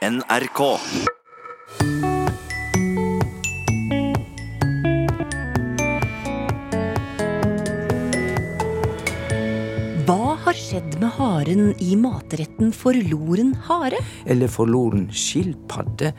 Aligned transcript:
NRK. 0.00 0.60
Hva 10.06 10.38
har 10.40 10.56
skjedd 10.56 10.96
med 11.02 11.12
haren 11.18 11.74
i 11.84 11.98
matretten 12.00 12.72
forloren 12.72 13.52
hare? 13.68 14.00
eller 14.24 14.48
forloren 14.48 15.10
skilpadde. 15.12 16.14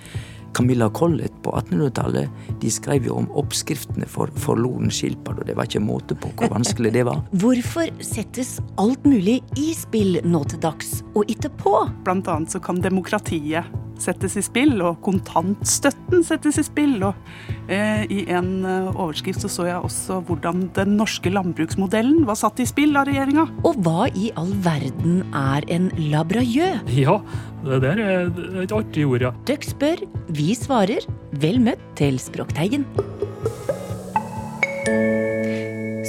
Camilla 0.53 0.89
Collett 0.93 1.35
på 1.43 1.53
1800-tallet 1.59 2.57
de 2.61 2.71
skrev 2.73 3.07
jo 3.09 3.17
om 3.21 3.29
oppskriftene 3.39 4.07
for 4.09 4.31
forloren 4.41 4.91
skilpadde, 4.93 5.43
og 5.43 5.49
det 5.49 5.57
var 5.57 5.69
ikke 5.69 5.83
måte 5.83 6.17
på 6.19 6.31
hvor 6.37 6.53
vanskelig 6.53 6.93
det 6.95 7.05
var. 7.07 7.23
Hvorfor 7.43 7.91
settes 8.05 8.57
alt 8.81 9.05
mulig 9.07 9.39
i 9.59 9.71
spill 9.77 10.19
nå 10.27 10.43
til 10.51 10.61
dags, 10.63 10.99
og 11.15 11.29
ikke 11.31 11.53
på? 11.61 11.75
Blant 12.05 12.29
annet 12.31 12.53
så 12.53 12.61
kan 12.63 12.81
demokratiet 12.83 13.80
settes 14.01 14.37
i 14.39 14.43
spill, 14.45 14.75
og 14.85 14.99
kontantstøtten 15.05 16.25
settes 16.25 16.59
i 16.61 16.65
spill. 16.65 16.97
Og 17.07 17.71
eh, 17.71 18.03
i 18.11 18.25
en 18.33 18.51
eh, 18.65 18.89
overskrift 18.91 19.43
så, 19.45 19.51
så 19.51 19.67
jeg 19.69 19.85
også 19.87 20.21
hvordan 20.27 20.67
den 20.77 20.97
norske 20.99 21.31
landbruksmodellen 21.33 22.25
var 22.29 22.39
satt 22.39 22.61
i 22.61 22.67
spill 22.69 22.97
av 22.99 23.09
regjeringa. 23.09 23.47
Og 23.67 23.79
hva 23.85 24.09
i 24.11 24.31
all 24.39 24.51
verden 24.65 25.21
er 25.37 25.67
en 25.71 25.89
labrajø? 26.11 26.73
Ja, 26.97 27.19
det 27.65 27.81
der 27.85 28.03
er 28.03 28.31
et 28.63 28.75
artig 28.75 29.05
ord, 29.07 29.27
ja. 29.29 29.35
Døkk 29.49 29.69
spør, 29.73 30.05
vi 30.33 30.51
svarer. 30.57 31.05
Vel 31.41 31.61
møtt 31.63 31.81
til 31.99 32.19
Språkteigen. 32.21 32.85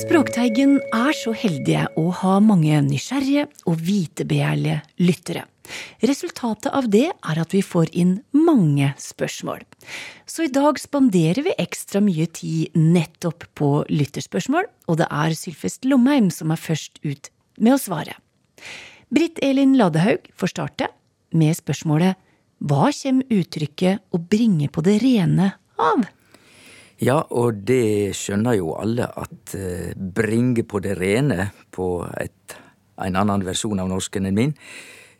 Språkteigen 0.03 0.81
er 0.91 1.15
så 1.15 1.31
heldige 1.37 1.85
å 2.01 2.09
ha 2.19 2.39
mange 2.43 2.81
nysgjerrige 2.83 3.45
og 3.71 3.77
vitebegjærlige 3.87 4.81
lyttere. 4.99 5.45
Resultatet 6.03 6.73
av 6.75 6.89
det 6.91 7.05
er 7.13 7.39
at 7.39 7.53
vi 7.55 7.61
får 7.63 7.93
inn 7.95 8.17
mange 8.35 8.89
spørsmål. 8.99 9.63
Så 10.27 10.49
i 10.49 10.51
dag 10.51 10.81
spanderer 10.83 11.45
vi 11.47 11.55
ekstra 11.63 12.03
mye 12.03 12.27
tid 12.35 12.75
nettopp 12.75 13.47
på 13.59 13.69
lytterspørsmål, 13.93 14.67
og 14.91 14.99
det 14.99 15.07
er 15.07 15.37
Sylfest 15.39 15.87
Lomheim 15.87 16.33
som 16.35 16.51
er 16.51 16.59
først 16.65 16.99
ut 17.07 17.31
med 17.63 17.77
å 17.77 17.83
svare. 17.83 18.17
Britt 19.13 19.39
Elin 19.45 19.77
Ladehaug 19.79 20.27
får 20.35 20.55
starte 20.57 20.91
med 21.31 21.55
spørsmålet 21.61 22.19
Hva 22.59 22.91
kommer 22.91 23.31
uttrykket 23.31 24.03
'å 24.11 24.19
bringe 24.19 24.67
på 24.67 24.83
det 24.83 24.99
rene' 25.03 25.53
av? 25.79 26.11
Ja, 27.03 27.19
og 27.35 27.65
det 27.67 28.15
skjønner 28.15 28.55
jo 28.55 28.77
alle 28.79 29.09
at 29.19 29.57
eh, 29.59 29.91
bringe 29.97 30.63
på 30.63 30.79
det 30.85 30.95
rene 31.01 31.49
på 31.75 32.05
et, 32.21 32.55
en 33.03 33.19
annen 33.19 33.43
versjon 33.43 33.83
av 33.83 33.89
norsken 33.91 34.29
enn 34.29 34.39
min, 34.39 34.53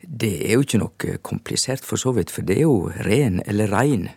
det 0.03 0.31
er 0.47 0.55
jo 0.55 0.63
ikke 0.63 0.79
noe 0.79 1.17
komplisert 1.23 1.83
for 1.83 1.99
så 1.99 2.13
vidt, 2.15 2.31
for 2.31 2.47
det 2.47 2.55
er 2.61 2.63
jo 2.63 2.87
ren 3.07 3.41
eller 3.43 3.71
rein. 3.71 4.07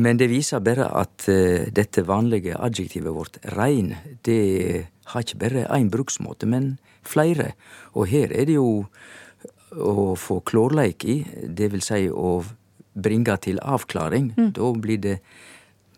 Men 0.00 0.16
det 0.16 0.30
viser 0.32 0.64
bare 0.64 0.88
at 0.96 1.28
eh, 1.28 1.68
dette 1.68 2.06
vanlige 2.08 2.56
adjektivet 2.56 3.12
vårt, 3.12 3.36
rein, 3.52 3.92
det 4.24 4.88
har 5.12 5.26
ikke 5.26 5.42
bare 5.44 5.68
én 5.76 5.92
bruksmåte, 5.92 6.48
men 6.48 6.78
flere. 7.04 7.52
Og 7.92 8.08
her 8.08 8.32
er 8.32 8.48
det 8.48 8.56
jo 8.56 8.86
å 9.76 10.12
få 10.16 10.40
klårleik 10.40 11.04
i, 11.04 11.20
det 11.44 11.68
vil 11.72 11.84
si 11.84 12.06
å 12.08 12.38
bringe 12.92 13.36
til 13.44 13.60
avklaring. 13.60 14.32
Da 14.56 14.72
blir 14.72 15.00
det 15.00 15.18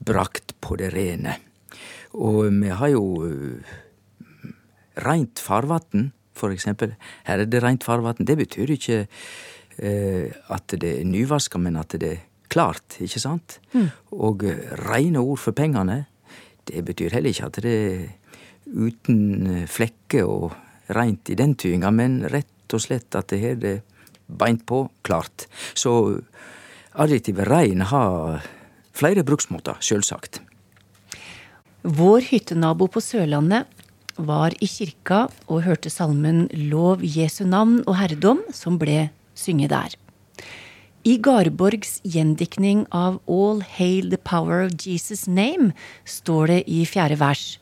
brakt 0.00 0.56
på 0.60 0.78
det 0.80 0.92
rene. 0.94 1.38
Og 2.14 2.46
vi 2.50 2.70
har 2.70 2.92
jo 2.92 3.04
eh, 3.26 3.74
reint 5.04 5.40
farvatn, 5.42 6.10
for 6.34 6.54
eksempel. 6.54 6.94
Her 7.28 7.44
er 7.44 7.50
det 7.50 7.62
reint 7.62 7.84
farvatn. 7.86 8.26
Det 8.26 8.36
betyr 8.38 8.74
ikke 8.74 9.04
eh, 9.78 10.30
at 10.54 10.76
det 10.80 10.98
er 11.00 11.08
nyvaska, 11.08 11.58
men 11.62 11.78
at 11.80 11.96
det 12.00 12.10
er 12.10 12.22
klart, 12.54 12.98
ikke 13.02 13.22
sant? 13.22 13.58
Og 14.14 14.44
eh, 14.46 14.74
reine 14.86 15.22
ord 15.22 15.40
for 15.42 15.56
pengene, 15.56 16.04
det 16.64 16.84
betyr 16.86 17.16
heller 17.16 17.34
ikke 17.34 17.48
at 17.50 17.62
det 17.64 17.74
er 17.74 18.04
uten 18.74 19.46
eh, 19.50 19.66
flekker 19.70 20.28
og 20.28 20.54
reint 20.94 21.30
i 21.32 21.38
den 21.38 21.54
tyinga, 21.58 21.90
men 21.94 22.22
rett 22.30 22.74
og 22.74 22.82
slett 22.82 23.14
at 23.18 23.30
det 23.32 23.40
her 23.42 23.58
det 23.60 23.74
er 23.78 23.82
beint 24.26 24.64
på, 24.66 24.86
klart. 25.04 25.46
Så 25.74 26.20
adjektivet 26.94 27.48
rein 27.48 27.84
har 27.90 28.44
flere 28.94 29.24
bruksmåter, 29.26 29.80
sjølsagt. 29.84 30.40
Vår 31.84 32.24
hyttenabo 32.30 32.88
på 32.88 33.02
Sørlandet 33.04 33.66
var 34.16 34.54
i 34.62 34.68
kirka 34.70 35.26
og 35.50 35.64
hørte 35.66 35.90
salmen 35.90 36.46
Lov 36.70 37.02
Jesu 37.02 37.44
navn 37.44 37.82
og 37.84 37.98
herredom, 37.98 38.40
som 38.54 38.78
ble 38.80 39.10
synget 39.36 39.74
der. 39.74 39.98
I 41.04 41.18
Garborgs 41.20 41.98
gjendiktning 42.08 42.86
av 42.88 43.18
All 43.28 43.60
Hail 43.76 44.08
the 44.08 44.16
Power 44.16 44.62
of 44.64 44.78
Jesus' 44.80 45.26
Name 45.28 45.74
står 46.08 46.46
det 46.48 46.62
i 46.64 46.86
fjerde 46.88 47.18
vers 47.20 47.58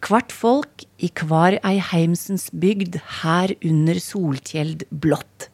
Kvart 0.00 0.32
folk 0.32 0.84
i 0.98 1.10
kvar 1.12 1.58
ei 1.60 1.76
heimsens 1.84 2.48
bygd 2.56 2.96
her 3.20 3.52
under 3.60 4.00
solkjeld 4.00 4.86
blått. 4.90 5.50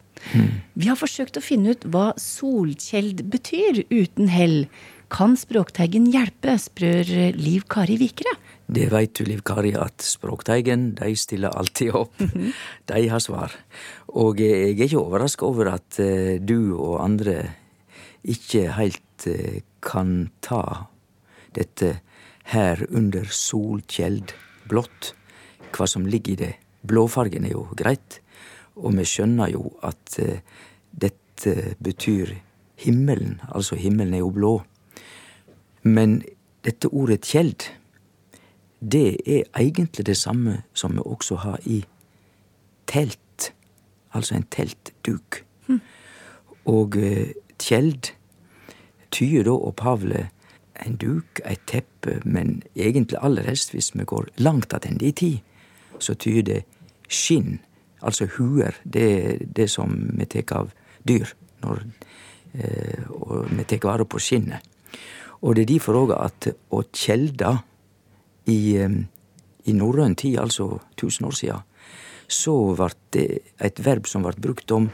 Vi 0.74 0.86
har 0.88 0.98
forsøkt 0.98 1.38
å 1.38 1.44
finne 1.44 1.74
ut 1.74 1.86
hva 1.90 2.12
solkjeld 2.20 3.24
betyr, 3.32 3.82
uten 3.90 4.30
hell. 4.30 4.64
Kan 5.12 5.36
Språkteigen 5.38 6.08
hjelpe, 6.10 6.56
spør 6.58 7.06
Liv 7.38 7.62
Kari 7.70 7.94
Vikre. 8.00 8.32
Det 8.66 8.88
veit 8.90 9.12
du, 9.14 9.22
Liv 9.28 9.44
Kari, 9.46 9.70
at 9.78 10.02
Språkteigen 10.02 10.88
de 10.98 11.12
stiller 11.14 11.54
alltid 11.54 11.94
opp. 11.94 12.18
De 12.90 13.04
har 13.12 13.22
svar. 13.22 13.54
Og 14.18 14.42
eh, 14.42 14.72
jeg 14.72 14.80
er 14.80 14.88
ikke 14.88 15.04
overraska 15.04 15.46
over 15.46 15.70
at 15.76 16.00
eh, 16.02 16.42
du 16.42 16.74
og 16.74 16.98
andre 17.04 17.36
ikke 18.26 18.72
heilt 18.74 19.28
eh, 19.30 19.62
kan 19.78 20.32
ta 20.42 20.90
dette 21.54 22.00
her 22.50 22.82
under 22.90 23.30
solkjeld 23.30 24.34
blått. 24.66 25.14
Hva 25.70 25.86
som 25.86 26.10
ligger 26.10 26.34
i 26.34 26.40
det. 26.42 26.54
Blåfargen 26.86 27.46
er 27.46 27.54
jo 27.54 27.68
greit, 27.78 28.20
og 28.74 28.98
vi 28.98 29.06
skjønner 29.06 29.50
jo 29.54 29.70
at 29.86 30.18
dette 30.90 31.74
betyr 31.82 32.30
himmelen. 32.82 33.40
Altså, 33.50 33.78
himmelen 33.78 34.14
er 34.14 34.22
jo 34.22 34.30
blå. 34.34 34.54
Men 35.86 36.20
dette 36.66 36.90
ordet 36.90 37.22
kjeld, 37.26 37.68
det 38.80 39.20
er 39.22 39.44
egentlig 39.54 40.06
det 40.06 40.16
samme 40.18 40.60
som 40.74 40.96
vi 40.98 41.04
også 41.04 41.38
har 41.46 41.60
i 41.64 41.84
telt. 42.90 43.52
Altså 44.12 44.34
en 44.34 44.46
teltduk. 44.50 45.42
Og 46.66 46.96
kjeld 46.98 47.34
tjeld 47.62 48.12
tyder 49.14 49.46
da 49.46 49.54
opphavlig 49.54 50.26
en 50.84 50.96
duk, 51.00 51.40
et 51.44 51.60
teppe, 51.66 52.20
men 52.24 52.62
egentlig 52.76 53.18
aller 53.22 53.46
helst, 53.48 53.72
hvis 53.72 53.94
vi 53.94 54.04
går 54.04 54.26
langt 54.36 54.70
tilbake 54.70 55.06
i 55.06 55.12
tid, 55.12 55.38
så 55.98 56.14
tyder 56.14 56.42
det 56.42 56.62
skinn, 57.08 57.60
altså 58.02 58.26
huer. 58.36 58.76
Det 58.84 59.06
er 59.12 59.44
det 59.56 59.70
som 59.70 59.94
vi 60.18 60.24
tar 60.24 60.52
av 60.58 60.72
dyr, 61.08 61.32
når, 61.62 61.84
eh, 62.54 63.10
og 63.10 63.46
vi 63.50 63.64
tar 63.64 63.86
vare 63.86 64.04
på 64.04 64.18
skinnet. 64.18 64.60
Og 65.42 65.56
det 65.56 65.66
er 65.66 65.72
derfor 65.74 66.00
òg 66.04 66.14
at 66.16 66.48
å 66.72 66.82
kjelde 66.92 67.58
i, 68.46 68.76
eh, 68.76 69.00
i 69.66 69.72
norrøn 69.72 70.16
tid, 70.16 70.38
altså 70.38 70.80
1000 70.96 71.26
år 71.26 71.36
sia, 71.36 71.58
så 72.28 72.74
vart 72.74 72.98
det 73.14 73.42
et 73.62 73.78
verb 73.84 74.06
som 74.06 74.24
vart 74.26 74.40
brukt 74.42 74.70
om 74.74 74.88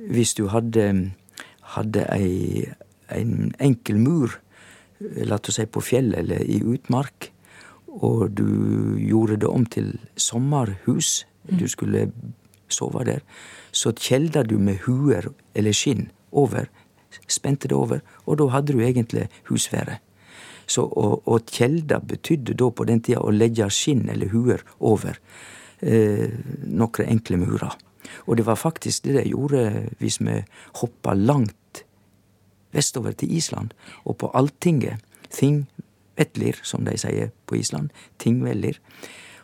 hvis 0.00 0.34
du 0.34 0.46
hadde, 0.48 1.12
hadde 1.76 2.06
ei, 2.14 2.68
en 3.12 3.52
enkel 3.60 3.98
mur, 4.00 4.38
la 5.00 5.36
oss 5.36 5.56
si 5.56 5.66
på 5.66 5.82
fjellet 5.84 6.22
eller 6.22 6.44
i 6.44 6.60
utmark, 6.60 7.30
og 7.90 8.30
du 8.38 8.96
gjorde 9.00 9.40
det 9.42 9.48
om 9.50 9.64
til 9.66 9.92
sommerhus, 10.16 11.24
du 11.50 11.66
skulle 11.68 12.06
sove 12.70 13.04
der, 13.04 13.24
så 13.72 13.92
kjelda 13.92 14.44
du 14.46 14.56
med 14.58 14.84
huer 14.86 15.30
eller 15.54 15.74
skinn 15.76 16.08
over, 16.30 16.68
spente 17.28 17.68
det 17.68 17.76
over, 17.76 18.00
og 18.26 18.38
da 18.40 18.48
hadde 18.54 18.74
du 18.74 18.80
egentlig 18.84 19.28
husværet. 19.48 19.98
Så 20.70 20.84
og, 20.86 21.22
og 21.26 21.50
kjelda 21.50 21.98
betydde 21.98 22.54
da 22.54 22.70
på 22.70 22.86
den 22.86 23.02
tida 23.02 23.22
å 23.24 23.32
legge 23.34 23.66
skinn 23.74 24.06
eller 24.08 24.30
huer 24.30 24.62
over 24.78 25.18
eh, 25.82 26.30
nokre 26.62 27.08
enkle 27.10 27.40
murer. 27.40 27.74
Og 28.26 28.36
det 28.38 28.46
var 28.46 28.58
faktisk 28.58 29.04
det 29.04 29.16
de 29.18 29.30
gjorde 29.32 29.88
hvis 29.98 30.20
vi 30.22 30.38
hoppa 30.78 31.14
langt 31.14 31.84
vestover 32.70 33.16
til 33.18 33.32
Island, 33.34 33.74
og 34.04 34.20
på 34.22 34.30
Alltinget, 34.34 35.02
Thingvellir, 35.30 36.60
som 36.62 36.84
de 36.86 36.94
sier 36.98 37.32
på 37.46 37.58
Island, 37.58 37.90
Tingvellir, 38.18 38.78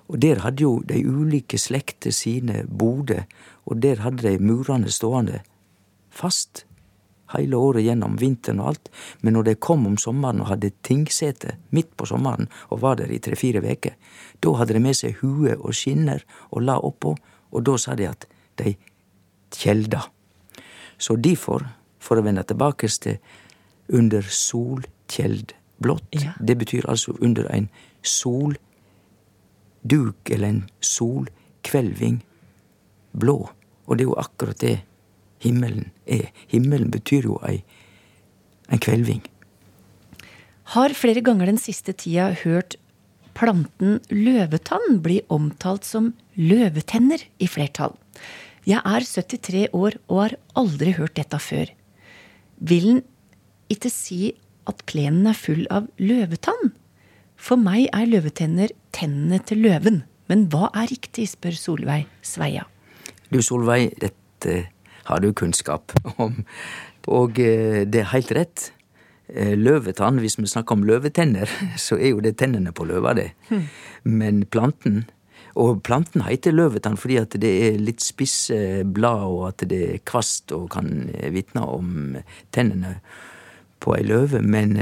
og 0.07 0.23
der 0.23 0.45
hadde 0.45 0.63
jo 0.63 0.79
de 0.87 1.01
ulike 1.03 1.59
slekter 1.59 2.15
sine 2.15 2.63
boder, 2.71 3.25
og 3.67 3.83
der 3.83 4.05
hadde 4.05 4.23
de 4.23 4.39
murene 4.39 4.91
stående 4.91 5.41
fast 6.11 6.65
hele 7.35 7.59
året 7.59 7.87
gjennom, 7.87 8.19
vinteren 8.21 8.61
og 8.63 8.73
alt, 8.73 8.91
men 9.23 9.37
når 9.37 9.49
de 9.49 9.55
kom 9.69 9.87
om 9.89 9.97
sommeren 10.01 10.43
og 10.45 10.51
hadde 10.53 10.75
tingsete 10.87 11.57
midt 11.75 11.93
på 11.99 12.07
sommeren 12.09 12.51
og 12.71 12.83
var 12.85 13.01
der 13.01 13.11
i 13.13 13.21
tre-fire 13.23 13.63
veker, 13.65 13.97
da 14.41 14.55
hadde 14.61 14.77
de 14.77 14.83
med 14.85 14.97
seg 14.99 15.19
hue 15.23 15.57
og 15.57 15.75
skinner 15.75 16.23
og 16.51 16.63
la 16.67 16.77
oppå, 16.79 17.17
og 17.53 17.67
da 17.67 17.77
sa 17.81 17.97
de 17.99 18.07
at 18.11 18.29
de 18.61 18.77
kjelda. 19.57 20.03
Så 20.99 21.17
derfor, 21.17 21.67
for 21.99 22.19
å 22.19 22.25
vende 22.25 22.45
tilbake 22.47 22.89
til 22.89 23.19
under 23.93 24.23
solkjeld 24.23 25.53
blått. 25.83 26.09
Ja. 26.11 26.33
Det 26.41 26.57
betyr 26.59 26.89
altså 26.91 27.13
under 27.21 27.45
en 27.53 27.69
solduk 28.03 28.59
eller 30.31 30.49
en 30.49 30.65
solkvelving 30.81 32.23
blå. 33.13 33.51
Og 33.87 33.97
det 33.97 34.05
er 34.05 34.11
jo 34.11 34.19
akkurat 34.21 34.61
det 34.61 34.79
himmelen 35.43 35.91
er. 36.07 36.31
Himmelen 36.51 36.91
betyr 36.95 37.29
jo 37.29 37.39
ei, 37.47 37.61
en 38.73 38.83
kvelving. 38.83 39.23
Har 40.75 40.95
flere 40.99 41.23
ganger 41.23 41.47
den 41.51 41.61
siste 41.63 41.95
tida 41.95 42.33
hørt 42.43 42.79
planten 43.37 44.01
løvetann 44.11 45.01
bli 45.05 45.21
omtalt 45.33 45.87
som 45.87 46.11
løvetenner 46.41 47.23
i 47.39 47.49
flertall. 47.51 47.95
Jeg 48.67 48.83
er 48.83 49.05
73 49.07 49.69
år 49.77 49.99
og 50.09 50.23
har 50.23 50.35
aldri 50.59 50.97
hørt 50.97 51.15
dette 51.19 51.39
før. 51.39 51.71
Vil 52.59 52.89
den 52.89 53.05
ikke 53.71 53.93
si 53.93 54.33
at 54.67 54.83
plenen 54.91 55.29
er 55.31 55.39
full 55.39 55.67
av 55.71 55.87
løvetann? 56.03 56.73
For 57.37 57.61
meg 57.61 57.87
er 57.95 58.09
løvetenner 58.09 58.73
tennene 58.97 59.39
til 59.47 59.63
løven. 59.67 60.03
Men 60.27 60.49
hva 60.51 60.73
er 60.75 60.89
riktig, 60.91 61.29
spør 61.31 61.55
Solveig 61.55 62.09
Sveia. 62.27 62.65
Du 63.31 63.39
Solveig, 63.45 63.93
dette 64.03 64.65
har 65.09 65.23
du 65.23 65.33
kunnskap 65.33 65.95
om. 66.17 66.43
Og 67.07 67.39
eh, 67.43 67.85
det 67.87 68.03
er 68.03 68.13
helt 68.13 68.33
rett. 68.35 68.71
Eh, 69.29 69.55
Løvetann, 69.59 70.21
hvis 70.23 70.39
vi 70.39 70.47
snakker 70.51 70.77
om 70.77 70.87
løvetenner, 70.87 71.51
så 71.87 71.99
er 71.99 72.15
jo 72.15 72.25
det 72.25 72.37
tennene 72.41 72.75
på 72.75 72.87
løva, 72.89 73.15
det. 73.15 73.31
Men 74.05 74.45
planten 74.45 75.07
Og 75.57 75.79
planten 75.83 76.21
heter 76.21 76.53
løvetann 76.53 76.99
fordi 77.01 77.17
at 77.17 77.33
det 77.41 77.51
er 77.65 77.79
litt 77.81 78.03
spisse 78.05 78.85
blad, 78.85 79.23
og 79.25 79.47
at 79.49 79.63
det 79.71 79.79
er 79.87 80.03
kvast 80.05 80.53
og 80.53 80.69
kan 80.75 81.09
eh, 81.15 81.31
vitne 81.33 81.63
om 81.65 82.19
tennene 82.53 82.99
på 83.81 83.95
ei 83.97 84.03
løve. 84.05 84.43
Men 84.45 84.77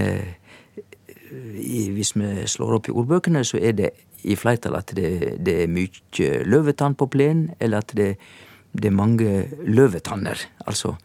hvis 1.54 2.14
vi 2.16 2.46
slår 2.50 2.74
opp 2.78 2.88
i 2.90 2.94
ordbøkene, 2.94 3.44
så 3.46 3.58
er 3.62 3.78
det 3.78 3.92
i 4.24 4.34
flertall 4.38 4.78
at 4.78 4.90
det, 4.96 5.36
det 5.44 5.54
er 5.62 5.70
mye 5.70 6.42
løvetann 6.48 6.96
på 6.98 7.06
plenen, 7.12 7.52
eller 7.60 7.84
at 7.84 7.94
det, 7.94 8.14
det 8.74 8.90
er 8.90 8.96
mange 8.96 9.30
løvetanner. 9.62 10.40
Altså 10.66 10.96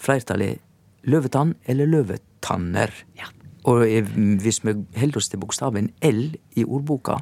flertallet 0.00 0.54
er 0.54 1.10
løvetann 1.10 1.56
eller 1.66 1.90
løvetanner. 1.90 2.94
Ja. 3.18 3.30
Og 3.68 3.84
eh, 3.86 4.06
hvis 4.42 4.62
vi 4.64 4.74
holder 4.98 5.18
oss 5.18 5.30
til 5.30 5.42
bokstaven 5.42 5.90
L 6.02 6.24
i 6.58 6.64
ordboka, 6.64 7.20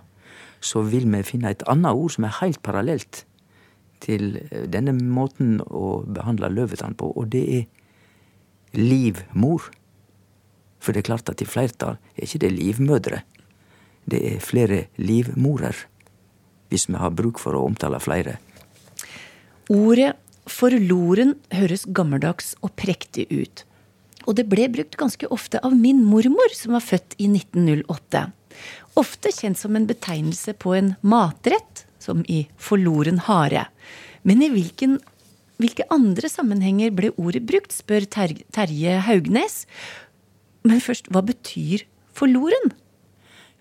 så 0.61 0.85
vil 0.85 1.09
vi 1.09 1.25
finne 1.25 1.53
et 1.53 1.65
annet 1.69 1.97
ord 1.97 2.13
som 2.13 2.27
er 2.29 2.39
helt 2.41 2.61
parallelt 2.65 3.25
til 4.05 4.37
eh, 4.51 4.67
denne 4.69 4.95
måten 4.97 5.59
å 5.65 6.01
behandle 6.05 6.53
løvetann 6.53 6.97
på, 6.97 7.13
og 7.17 7.31
det 7.33 7.45
er 7.59 7.69
livmor. 8.77 9.71
For 10.81 10.93
det 10.93 11.03
er 11.03 11.11
klart 11.11 11.33
at 11.33 11.43
i 11.45 11.49
flertall 11.49 11.99
er 12.17 12.25
ikke 12.25 12.45
det 12.45 12.53
livmødre. 12.57 13.23
Det 14.11 14.21
er 14.27 14.45
flere 14.45 14.85
livmorer, 14.97 15.77
hvis 16.73 16.89
vi 16.89 17.01
har 17.01 17.13
bruk 17.13 17.41
for 17.43 17.57
å 17.57 17.67
omtale 17.69 18.01
flere. 18.01 18.39
Ordet 19.71 20.17
forloren 20.51 21.37
høres 21.55 21.85
gammeldags 21.87 22.57
og 22.65 22.73
prektig 22.81 23.29
ut. 23.31 23.63
Og 24.27 24.35
det 24.37 24.49
ble 24.51 24.67
brukt 24.73 24.99
ganske 24.99 25.29
ofte 25.31 25.61
av 25.65 25.77
min 25.77 26.03
mormor, 26.05 26.51
som 26.57 26.75
var 26.75 26.83
født 26.85 27.15
i 27.23 27.29
1908. 27.31 28.25
Ofte 28.99 29.33
kjent 29.33 29.61
som 29.61 29.79
en 29.79 29.87
betegnelse 29.89 30.57
på 30.59 30.75
en 30.75 30.95
matrett, 31.07 31.85
som 32.03 32.25
i 32.27 32.43
forloren 32.59 33.21
hare. 33.29 33.69
Men 34.27 34.43
i 34.43 34.51
hvilken, 34.53 34.99
hvilke 35.63 35.87
andre 35.95 36.29
sammenhenger 36.33 36.91
ble 36.97 37.13
ordet 37.15 37.45
brukt, 37.47 37.73
spør 37.73 38.09
Ter 38.11 38.35
Terje 38.53 38.99
Haugnes. 39.07 39.63
Men 40.67 40.83
først, 40.83 41.09
hva 41.15 41.23
betyr 41.25 41.87
forloren? 42.17 42.75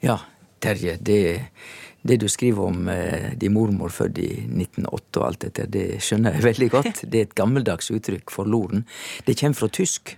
Ja, 0.04 0.20
Terje, 0.60 0.98
det, 1.00 1.22
det 2.10 2.18
du 2.24 2.28
skriver 2.32 2.72
om 2.72 2.88
eh, 2.90 3.32
din 3.40 3.54
mormor 3.54 3.94
født 3.94 4.22
i 4.22 4.30
1908 4.48 5.20
og 5.20 5.26
alt 5.28 5.44
dette, 5.46 5.68
det 5.72 5.86
skjønner 6.04 6.38
jeg 6.38 6.46
veldig 6.48 6.70
godt. 6.74 7.04
Det 7.12 7.20
er 7.22 7.28
et 7.28 7.38
gammeldags 7.38 7.92
uttrykk, 7.94 8.34
forloren. 8.34 8.86
Det 9.28 9.38
kommer 9.40 9.60
fra 9.60 9.70
tysk. 9.80 10.16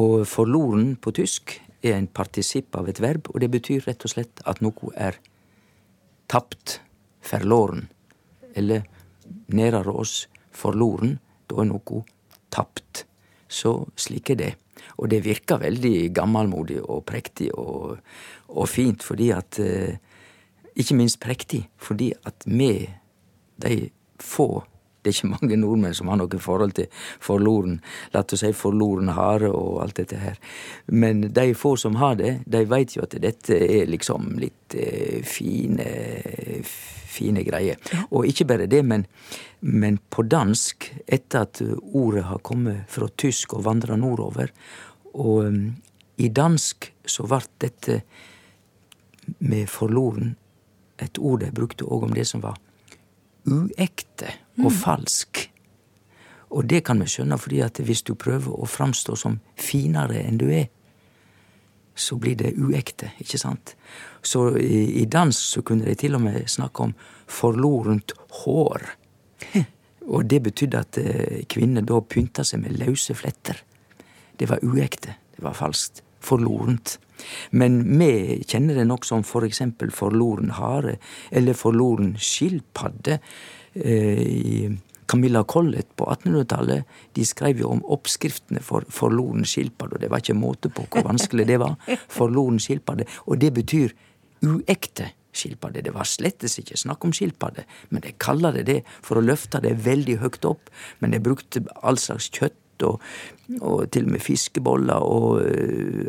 Og 0.00 0.24
forloren 0.26 0.96
på 0.98 1.14
tysk 1.14 1.58
er 1.84 1.98
en 1.98 2.08
partisipp 2.10 2.74
av 2.78 2.88
et 2.90 3.00
verb, 3.02 3.28
og 3.30 3.42
det 3.42 3.50
betyr 3.52 3.84
rett 3.86 4.02
og 4.06 4.10
slett 4.10 4.42
at 4.48 4.62
noe 4.64 4.90
er 4.98 5.20
tapt, 6.32 6.80
forloren. 7.22 7.86
Eller 8.58 8.86
nærere 9.54 9.94
oss 9.94 10.24
forloren, 10.54 11.18
da 11.50 11.62
er 11.62 11.70
noe 11.70 12.02
tapt. 12.54 13.04
Så 13.48 13.84
slik 14.00 14.34
er 14.34 14.40
det. 14.40 14.52
Og 14.98 15.10
det 15.10 15.22
virker 15.24 15.62
veldig 15.62 16.10
gammelmodig 16.14 16.80
og 16.82 17.04
prektig 17.06 17.50
og, 17.54 18.00
og 18.50 18.68
fint, 18.68 19.02
fordi 19.02 19.30
at 19.34 19.60
eh, 19.62 20.00
Ikke 20.74 20.96
minst 20.98 21.20
prektig, 21.22 21.64
fordi 21.78 22.12
at 22.26 22.46
vi, 22.46 22.88
de 23.62 23.90
få 24.20 24.64
det 25.04 25.10
er 25.10 25.18
ikke 25.18 25.28
mange 25.34 25.56
nordmenn 25.60 25.92
som 25.92 26.08
har 26.08 26.16
noe 26.16 26.38
forhold 26.40 26.72
til 26.78 26.86
forloren, 27.20 27.76
la 28.14 28.22
oss 28.24 28.40
si 28.40 28.52
forloren 28.56 29.10
hare 29.12 29.50
og 29.52 29.82
alt 29.84 29.98
dette 30.00 30.16
her. 30.16 30.38
Men 30.88 31.26
de 31.36 31.50
få 31.60 31.74
som 31.76 31.98
har 32.00 32.16
det, 32.16 32.38
de 32.48 32.62
veit 32.70 32.96
jo 32.96 33.04
at 33.04 33.16
dette 33.20 33.58
er 33.58 33.90
liksom 33.90 34.32
litt 34.40 34.76
eh, 34.80 35.20
fine, 35.28 35.84
fine 36.64 37.44
greier. 37.44 37.76
Og 38.08 38.24
ikke 38.30 38.46
bare 38.48 38.68
det, 38.70 38.80
men, 38.80 39.04
men 39.60 39.98
på 40.08 40.24
dansk, 40.24 40.88
etter 41.04 41.44
at 41.44 41.60
ordet 41.92 42.24
har 42.30 42.40
kommet 42.40 42.88
fra 42.88 43.10
tysk 43.20 43.58
og 43.58 43.66
vandra 43.68 44.00
nordover, 44.00 44.54
og 45.12 45.44
um, 45.44 45.66
i 46.16 46.30
dansk 46.32 46.88
så 47.06 47.26
vart 47.28 47.52
dette 47.60 48.00
med 49.44 49.68
forloren 49.70 50.32
et 51.04 51.18
ord 51.18 51.42
de 51.44 51.50
brukte 51.54 51.86
òg 51.86 52.08
om 52.08 52.14
det 52.16 52.26
som 52.28 52.42
var 52.44 52.58
uekte 53.44 54.30
og 54.62 54.72
falsk. 54.72 55.48
Og 56.54 56.68
det 56.70 56.84
kan 56.86 57.00
vi 57.02 57.08
skjønne, 57.10 57.38
fordi 57.40 57.60
at 57.64 57.80
hvis 57.82 58.04
du 58.06 58.14
prøver 58.14 58.54
å 58.54 58.68
framstå 58.68 59.16
som 59.18 59.40
finere 59.58 60.22
enn 60.22 60.38
du 60.38 60.46
er, 60.54 60.68
så 61.94 62.16
blir 62.18 62.36
det 62.38 62.54
uekte, 62.58 63.12
ikke 63.22 63.38
sant? 63.38 63.74
Så 64.22 64.48
i, 64.58 65.02
i 65.02 65.04
dans 65.06 65.36
så 65.36 65.62
kunne 65.62 65.86
de 65.86 65.94
til 65.98 66.16
og 66.16 66.24
med 66.24 66.48
snakke 66.50 66.88
om 66.88 66.94
forlorent 67.30 68.14
hår. 68.42 68.86
Og 70.14 70.26
det 70.28 70.42
betydde 70.44 70.80
at 70.80 70.98
eh, 71.00 71.44
kvinner 71.50 71.86
da 71.86 72.00
pynta 72.02 72.44
seg 72.44 72.60
med 72.64 72.76
løse 72.80 73.14
fletter. 73.16 73.62
Det 74.36 74.50
var 74.50 74.62
uekte, 74.66 75.14
det 75.36 75.44
var 75.46 75.56
falskt, 75.56 76.03
forlorent. 76.24 76.98
Men 77.50 77.82
vi 77.98 78.40
kjenner 78.48 78.80
det 78.80 78.88
nok 78.88 79.06
som 79.06 79.24
for 79.26 79.46
eksempel 79.46 79.92
forloren 79.94 80.54
hare, 80.58 80.98
eller 81.30 81.56
forloren 81.58 82.14
skilpadde. 82.20 83.20
Eh, 83.74 84.72
Camilla 85.06 85.44
Collett 85.44 85.96
på 85.96 86.06
1800-tallet 86.08 86.84
de 87.12 87.26
skrev 87.28 87.60
jo 87.60 87.74
om 87.74 87.82
oppskriftene 87.92 88.62
for 88.64 88.86
forloren 88.92 89.44
skilpadde, 89.48 89.98
og 89.98 90.04
det 90.04 90.10
var 90.12 90.24
ikke 90.24 90.38
måte 90.38 90.72
på 90.72 90.86
hvor 90.88 91.04
vanskelig 91.10 91.46
det 91.50 91.60
var. 91.60 91.76
Forloren 92.08 92.58
skilpadde. 92.62 93.06
Og 93.28 93.38
det 93.42 93.52
betyr 93.54 93.94
uekte 94.44 95.10
skilpadde. 95.34 95.82
Det 95.84 95.94
var 95.94 96.08
slettes 96.08 96.58
ikke 96.60 96.78
snakk 96.78 97.04
om 97.04 97.12
skilpadde, 97.14 97.66
men 97.90 98.04
de 98.04 98.14
kaller 98.22 98.56
det 98.58 98.66
det 98.70 98.80
for 99.04 99.18
å 99.18 99.24
løfte 99.24 99.60
det 99.64 99.76
veldig 99.84 100.20
høyt 100.22 100.48
opp. 100.48 100.72
Men 101.00 101.14
de 101.14 101.22
brukte 101.22 101.64
all 101.82 101.98
slags 102.00 102.30
kjøtt 102.32 102.58
og, 102.82 103.02
og 103.60 103.84
til 103.94 104.08
og 104.08 104.14
med 104.16 104.24
fiskeboller 104.24 105.04
og 105.06 105.42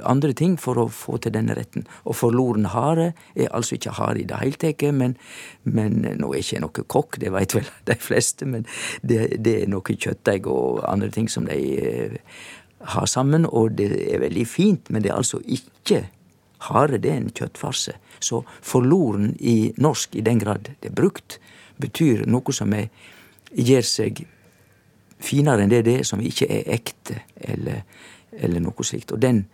andre 0.07 0.33
ting 0.33 0.57
for 0.61 0.79
å 0.81 0.87
få 0.89 1.19
til 1.21 1.35
denne 1.35 1.55
retten. 1.57 1.85
Og 2.05 2.17
forloren 2.17 2.69
hare 2.73 3.11
er 3.35 3.51
altså 3.51 3.77
ikke 3.77 3.95
hare 3.99 4.23
i 4.23 4.27
det 4.27 4.41
hele 4.41 4.59
tatt, 4.61 4.85
men, 4.95 5.15
men 5.63 6.01
nå 6.05 6.31
er 6.31 6.41
ikke 6.41 6.57
jeg 6.57 6.65
noe 6.65 6.87
kokk, 6.95 7.19
det 7.21 7.33
veit 7.35 7.55
vel 7.55 7.69
de 7.89 7.99
fleste, 7.99 8.49
men 8.49 8.67
det, 9.01 9.37
det 9.45 9.61
er 9.61 9.71
noe 9.71 9.85
kjøttdeig 9.95 10.49
og 10.51 10.83
andre 10.89 11.11
ting 11.13 11.29
som 11.31 11.47
de 11.49 11.59
har 12.85 13.07
sammen, 13.09 13.47
og 13.49 13.77
det 13.79 13.89
er 14.13 14.21
veldig 14.21 14.45
fint, 14.47 14.89
men 14.89 15.03
det 15.03 15.11
er 15.11 15.17
altså 15.17 15.41
ikke 15.45 16.05
hare, 16.69 16.99
det 17.01 17.11
er 17.11 17.21
en 17.21 17.33
kjøttfarse. 17.33 17.95
Så 18.23 18.43
forloren 18.61 19.33
i 19.39 19.73
norsk, 19.81 20.15
i 20.15 20.23
den 20.25 20.39
grad 20.41 20.69
det 20.81 20.91
er 20.91 20.95
brukt, 20.97 21.39
betyr 21.81 22.25
noe 22.29 22.55
som 22.55 22.73
gjør 22.75 23.85
seg 23.85 24.25
finere 25.21 25.63
enn 25.63 25.71
det 25.71 25.83
det 25.87 25.99
er, 25.99 26.07
som 26.07 26.21
ikke 26.21 26.47
er 26.51 26.69
ekte, 26.75 27.21
eller, 27.35 27.83
eller 28.31 28.63
noe 28.63 28.85
slikt. 28.85 29.13
Og 29.15 29.21
den 29.23 29.45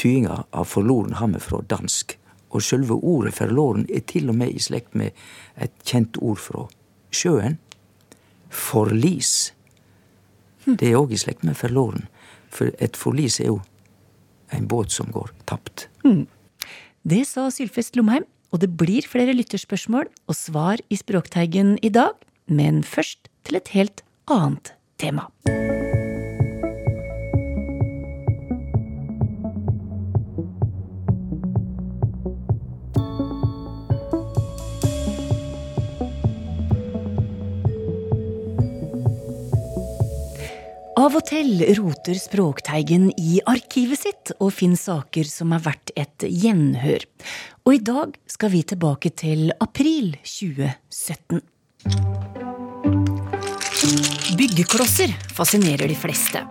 tyinga 0.00 0.44
av 0.50 0.68
forloren 0.70 1.18
har 1.20 1.30
vi 1.34 1.42
fra 1.42 1.62
dansk. 1.66 2.16
Og 2.50 2.64
sjølve 2.64 2.96
ordet 2.96 3.34
forloren 3.36 3.86
er 3.92 4.02
til 4.10 4.30
og 4.30 4.38
med 4.40 4.54
i 4.54 4.62
slekt 4.62 4.96
med 4.98 5.14
et 5.60 5.74
kjent 5.86 6.18
ord 6.18 6.40
fra 6.42 6.66
sjøen. 7.14 7.58
Forlis. 8.50 9.52
Det 10.66 10.90
er 10.90 10.98
òg 10.98 11.14
i 11.14 11.20
slekt 11.20 11.46
med 11.46 11.58
forloren. 11.58 12.08
For 12.50 12.74
et 12.82 12.98
forlis 12.98 13.38
er 13.40 13.52
jo 13.52 13.60
en 14.54 14.66
båt 14.66 14.90
som 14.90 15.10
går 15.14 15.30
tapt. 15.46 15.86
Det 17.06 17.22
sa 17.28 17.46
Sylfest 17.54 17.94
Lomheim, 17.96 18.26
og 18.50 18.60
det 18.64 18.72
blir 18.76 19.06
flere 19.06 19.32
lytterspørsmål 19.36 20.10
og 20.26 20.36
svar 20.36 20.82
i 20.90 20.98
Språkteigen 20.98 21.78
i 21.86 21.88
dag, 21.94 22.18
men 22.50 22.82
først 22.82 23.30
til 23.46 23.56
et 23.60 23.70
helt 23.76 24.02
annet 24.26 24.74
tema. 25.00 25.26
Av 41.00 41.14
og 41.16 41.22
til 41.26 41.62
roter 41.78 42.18
Språkteigen 42.20 43.08
i 43.16 43.38
arkivet 43.48 44.02
sitt 44.02 44.32
og 44.36 44.52
finner 44.52 44.76
saker 44.76 45.24
som 45.26 45.54
er 45.56 45.62
verdt 45.64 45.94
et 45.96 46.26
gjenhør. 46.28 47.06
Og 47.64 47.78
i 47.78 47.80
dag 47.82 48.18
skal 48.28 48.52
vi 48.52 48.60
tilbake 48.68 49.14
til 49.16 49.48
april 49.64 50.12
2017. 50.20 51.40
Byggeklosser 53.80 55.08
fascinerer 55.32 55.88
de 55.88 55.94
fleste. 55.96 56.42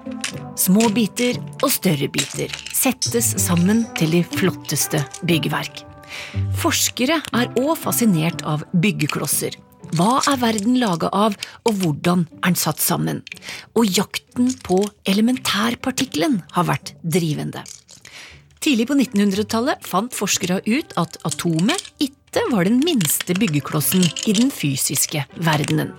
Små 0.58 0.88
biter 0.90 1.38
og 1.62 1.70
større 1.70 2.08
biter 2.10 2.50
settes 2.74 3.36
sammen 3.44 3.84
til 4.00 4.16
de 4.16 4.22
flotteste 4.26 5.04
byggverk. 5.30 5.84
Forskere 6.58 7.20
er 7.22 7.52
òg 7.62 7.76
fascinert 7.78 8.42
av 8.50 8.66
byggeklosser. 8.74 9.60
Hva 9.94 10.24
er 10.26 10.42
verden 10.42 10.80
laga 10.82 11.12
av, 11.14 11.38
og 11.70 11.78
hvordan 11.84 12.26
er 12.42 12.50
den 12.50 12.58
satt 12.58 12.82
sammen? 12.82 13.22
Og 13.78 13.86
jakten 13.86 14.50
på 14.66 14.82
elementærpartikkelen 15.06 16.42
har 16.58 16.66
vært 16.66 16.96
drivende. 17.06 17.62
Tidlig 18.58 18.90
på 18.90 18.98
1900-tallet 18.98 19.86
fant 19.86 20.18
forskere 20.18 20.64
ut 20.66 20.98
at 20.98 21.22
atomet 21.30 21.94
ikke 22.02 22.50
var 22.50 22.66
den 22.66 22.82
minste 22.82 23.38
byggeklossen 23.38 24.02
i 24.26 24.34
den 24.34 24.50
fysiske 24.50 25.30
verdenen. 25.46 25.94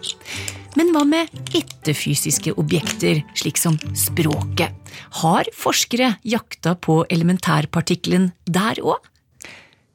Men 0.78 0.92
hva 0.94 1.02
med 1.08 1.30
ikke-fysiske 1.56 2.52
objekter, 2.60 3.24
slik 3.34 3.58
som 3.58 3.78
språket? 3.98 4.74
Har 5.18 5.48
forskere 5.56 6.12
jakta 6.22 6.76
på 6.78 7.00
elementærpartikkelen 7.10 8.30
der 8.46 8.78
òg? 8.78 9.02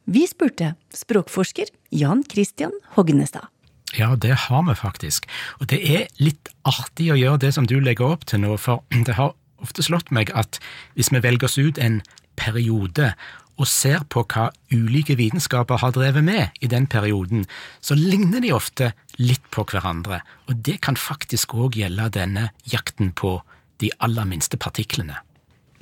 Vi 0.06 0.26
spurte 0.30 0.74
språkforsker 0.94 1.72
Jan 1.96 2.26
Christian 2.28 2.76
Hognestad. 2.98 3.48
Ja, 3.96 4.12
det 4.20 4.36
har 4.50 4.66
vi 4.68 4.76
faktisk. 4.76 5.30
Og 5.62 5.70
det 5.72 5.80
er 5.80 6.10
litt 6.20 6.52
artig 6.68 7.08
å 7.14 7.18
gjøre 7.20 7.42
det 7.46 7.54
som 7.56 7.68
du 7.70 7.78
legger 7.80 8.18
opp 8.18 8.28
til 8.28 8.44
nå, 8.44 8.58
for 8.60 8.84
det 8.92 9.16
har 9.16 9.32
ofte 9.64 9.86
slått 9.86 10.12
meg 10.12 10.34
at 10.36 10.60
hvis 11.00 11.14
vi 11.16 11.24
velger 11.24 11.48
oss 11.48 11.58
ut 11.58 11.80
en 11.80 12.02
periode 12.36 13.14
og 13.56 13.68
ser 13.70 14.04
på 14.12 14.26
hva 14.32 14.50
ulike 14.74 15.16
vitenskaper 15.20 15.80
har 15.82 15.94
drevet 15.96 16.26
med 16.26 16.58
i 16.62 16.70
den 16.72 16.88
perioden, 16.92 17.46
så 17.82 17.96
ligner 17.98 18.44
de 18.44 18.54
ofte 18.56 18.92
litt 19.22 19.44
på 19.54 19.64
hverandre, 19.72 20.22
og 20.50 20.60
det 20.68 20.82
kan 20.86 21.00
faktisk 21.00 21.56
òg 21.56 21.78
gjelde 21.80 22.10
denne 22.18 22.50
jakten 22.68 23.14
på 23.16 23.38
de 23.84 23.92
aller 24.04 24.28
minste 24.28 24.60
partiklene. 24.60 25.22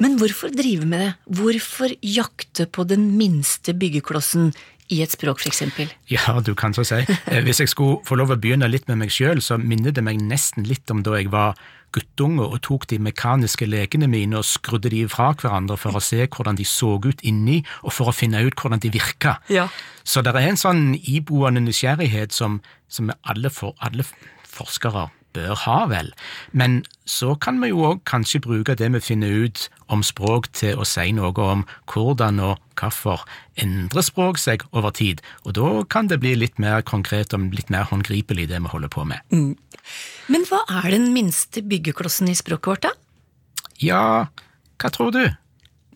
Men 0.01 0.17
hvorfor 0.17 0.49
drive 0.53 0.85
med 0.89 1.03
det? 1.03 1.11
Hvorfor 1.37 1.93
jakte 2.01 2.65
på 2.65 2.85
den 2.89 3.11
minste 3.17 3.75
byggeklossen 3.77 4.51
i 4.91 4.99
et 5.05 5.13
språk, 5.13 5.39
f.eks.? 5.41 5.93
Ja, 6.11 6.39
du 6.43 6.53
kan 6.59 6.73
så 6.75 6.83
si. 6.87 7.03
Eh, 7.29 7.43
Hvis 7.45 7.61
jeg 7.61 7.71
skulle 7.71 8.01
få 8.05 8.17
lov 8.19 8.33
å 8.33 8.39
begynne 8.39 8.67
litt 8.69 8.89
med 8.89 8.99
meg 9.03 9.13
sjøl, 9.13 9.41
så 9.41 9.57
minner 9.61 9.93
det 9.95 10.03
meg 10.03 10.19
nesten 10.21 10.67
litt 10.67 10.89
om 10.91 11.03
da 11.05 11.15
jeg 11.19 11.31
var 11.33 11.55
guttunge 11.93 12.45
og 12.45 12.61
tok 12.65 12.87
de 12.91 12.99
mekaniske 13.03 13.67
lekene 13.69 14.09
mine 14.11 14.39
og 14.39 14.47
skrudde 14.47 14.91
de 14.93 15.03
fra 15.11 15.31
hverandre 15.37 15.77
for 15.79 15.95
å 15.97 16.03
se 16.03 16.25
hvordan 16.25 16.59
de 16.59 16.67
så 16.67 16.95
ut 17.03 17.23
inni, 17.23 17.61
og 17.83 17.95
for 17.95 18.11
å 18.11 18.15
finne 18.15 18.43
ut 18.43 18.57
hvordan 18.59 18.83
de 18.83 18.93
virka. 18.93 19.37
Ja. 19.53 19.69
Så 20.03 20.23
det 20.25 20.35
er 20.35 20.49
en 20.49 20.59
sånn 20.59 20.93
iboende 20.99 21.63
nysgjerrighet 21.63 22.35
som, 22.35 22.61
som 22.91 23.13
alle, 23.23 23.53
for, 23.53 23.77
alle 23.83 24.05
forskere 24.43 25.09
bør 25.35 25.55
ha, 25.65 25.77
vel. 25.91 26.11
Men 26.51 26.81
så 27.09 27.33
kan 27.35 27.59
vi 27.61 27.71
jo 27.71 27.83
òg 27.89 28.03
kanskje 28.09 28.41
bruke 28.43 28.75
det 28.79 28.89
vi 28.93 29.01
finner 29.03 29.45
ut 29.45 29.67
om 29.91 30.03
språk 30.05 30.49
til 30.55 30.79
å 30.79 30.87
si 30.87 31.11
noe 31.15 31.33
om 31.43 31.65
hvordan 31.91 32.39
og 32.43 32.61
hvorfor 32.79 33.25
endrer 33.59 34.05
språk 34.05 34.39
seg 34.41 34.63
over 34.71 34.93
tid, 34.95 35.21
og 35.45 35.55
da 35.57 35.69
kan 35.89 36.09
det 36.09 36.19
bli 36.23 36.33
litt 36.39 36.57
mer 36.61 36.81
konkret 36.81 37.35
og 37.35 37.51
litt 37.53 37.69
mer 37.73 37.85
håndgripelig, 37.91 38.47
det 38.49 38.61
vi 38.63 38.71
holder 38.71 38.93
på 38.93 39.05
med. 39.09 39.21
Men 40.31 40.47
hva 40.49 40.63
er 40.81 40.89
den 40.95 41.11
minste 41.13 41.61
byggeklossen 41.65 42.31
i 42.31 42.37
språket 42.37 42.71
vårt, 42.71 42.87
da? 42.87 42.93
Ja, 43.83 44.05
hva 44.81 44.91
tror 44.93 45.13
du? 45.13 45.23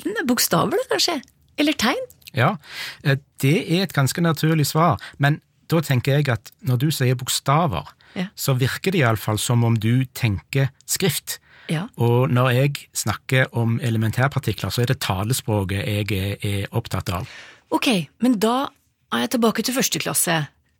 Den 0.04 0.20
er 0.20 0.28
Bokstaver, 0.28 0.78
da, 0.78 0.86
kanskje? 0.92 1.20
Eller 1.58 1.74
tegn? 1.74 2.06
Ja, 2.38 2.58
eh, 3.04 3.18
det 3.42 3.58
er 3.66 3.88
et 3.88 3.96
ganske 3.96 4.22
naturlig 4.22 4.68
svar, 4.70 5.02
men 5.18 5.42
da 5.72 5.82
tenker 5.84 6.20
jeg 6.20 6.30
at 6.32 6.52
når 6.68 6.82
du 6.84 6.90
sier 6.94 7.18
bokstaver, 7.20 7.90
Ja. 8.18 8.30
så 8.36 8.56
virker 8.58 8.96
det 8.96 9.04
iallfall 9.04 9.38
som 9.38 9.64
om 9.68 9.76
du 9.78 10.08
tenker 10.18 10.72
skrift. 10.90 11.38
Ja. 11.70 11.86
Og 12.00 12.32
når 12.32 12.50
jeg 12.56 12.88
snakker 12.96 13.52
om 13.58 13.78
elementærpartikler, 13.84 14.72
så 14.72 14.84
er 14.84 14.92
det 14.92 15.02
talespråket 15.04 15.84
jeg 15.84 16.12
er, 16.16 16.38
er 16.42 16.68
opptatt 16.72 17.12
av. 17.14 17.28
Ok, 17.76 17.90
men 18.24 18.38
da 18.40 18.70
er 19.14 19.26
jeg 19.26 19.36
tilbake 19.36 19.66
til 19.66 19.76
første 19.76 20.02
klasse, 20.02 20.38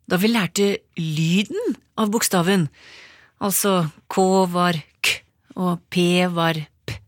da 0.08 0.16
vi 0.20 0.30
lærte 0.32 0.70
lyden 0.96 1.76
av 2.00 2.10
bokstaven. 2.12 2.66
Altså 3.44 3.90
K 4.10 4.24
var 4.50 4.80
K, 5.04 5.20
og 5.60 5.84
P 5.92 6.24
var 6.32 6.58
P, 6.88 6.98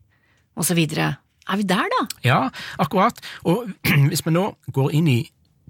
og 0.55 0.69
så 0.69 0.77
videre. 0.77 1.15
Er 1.51 1.59
vi 1.59 1.67
der, 1.67 1.89
da? 1.91 2.07
Ja, 2.23 2.41
akkurat. 2.79 3.17
Og 3.49 3.71
hvis 4.11 4.23
vi 4.27 4.35
nå 4.37 4.53
går 4.77 4.93
inn 5.01 5.09
i 5.11 5.21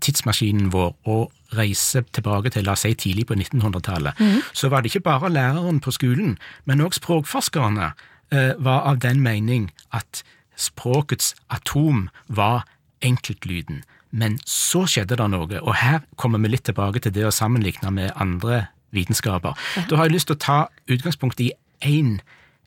tidsmaskinen 0.03 0.73
vår 0.73 0.93
og 1.09 1.31
reiser 1.57 2.05
tilbake 2.13 2.51
til 2.55 2.65
la 2.67 2.73
oss 2.77 2.85
si 2.87 2.95
tidlig 2.95 3.27
på 3.27 3.35
1900-tallet, 3.39 4.19
så 4.53 4.69
var 4.69 4.83
det 4.83 4.93
ikke 4.93 5.07
bare 5.09 5.31
læreren 5.33 5.81
på 5.81 5.91
skolen, 5.91 6.39
men 6.65 6.81
også 6.81 7.01
språkforskerne 7.03 7.93
eh, 8.33 8.53
var 8.59 8.85
av 8.87 9.01
den 9.03 9.21
mening 9.21 9.71
at 9.93 10.23
språkets 10.57 11.35
atom 11.51 12.09
var 12.29 12.67
enkeltlyden. 13.03 13.83
Men 14.11 14.41
så 14.47 14.85
skjedde 14.91 15.17
det 15.17 15.31
noe, 15.31 15.61
og 15.63 15.75
her 15.79 16.03
kommer 16.17 16.43
vi 16.43 16.51
litt 16.51 16.67
tilbake 16.67 17.01
til 17.01 17.15
det 17.15 17.29
å 17.29 17.35
sammenligne 17.35 17.93
med 17.95 18.13
andre 18.17 18.67
vitenskaper. 18.91 19.55
Da 19.89 19.97
har 19.97 20.09
jeg 20.09 20.19
lyst 20.19 20.31
til 20.31 20.39
å 20.39 20.45
ta 20.45 20.61
utgangspunkt 20.91 21.41
i 21.41 21.53
én 21.87 22.19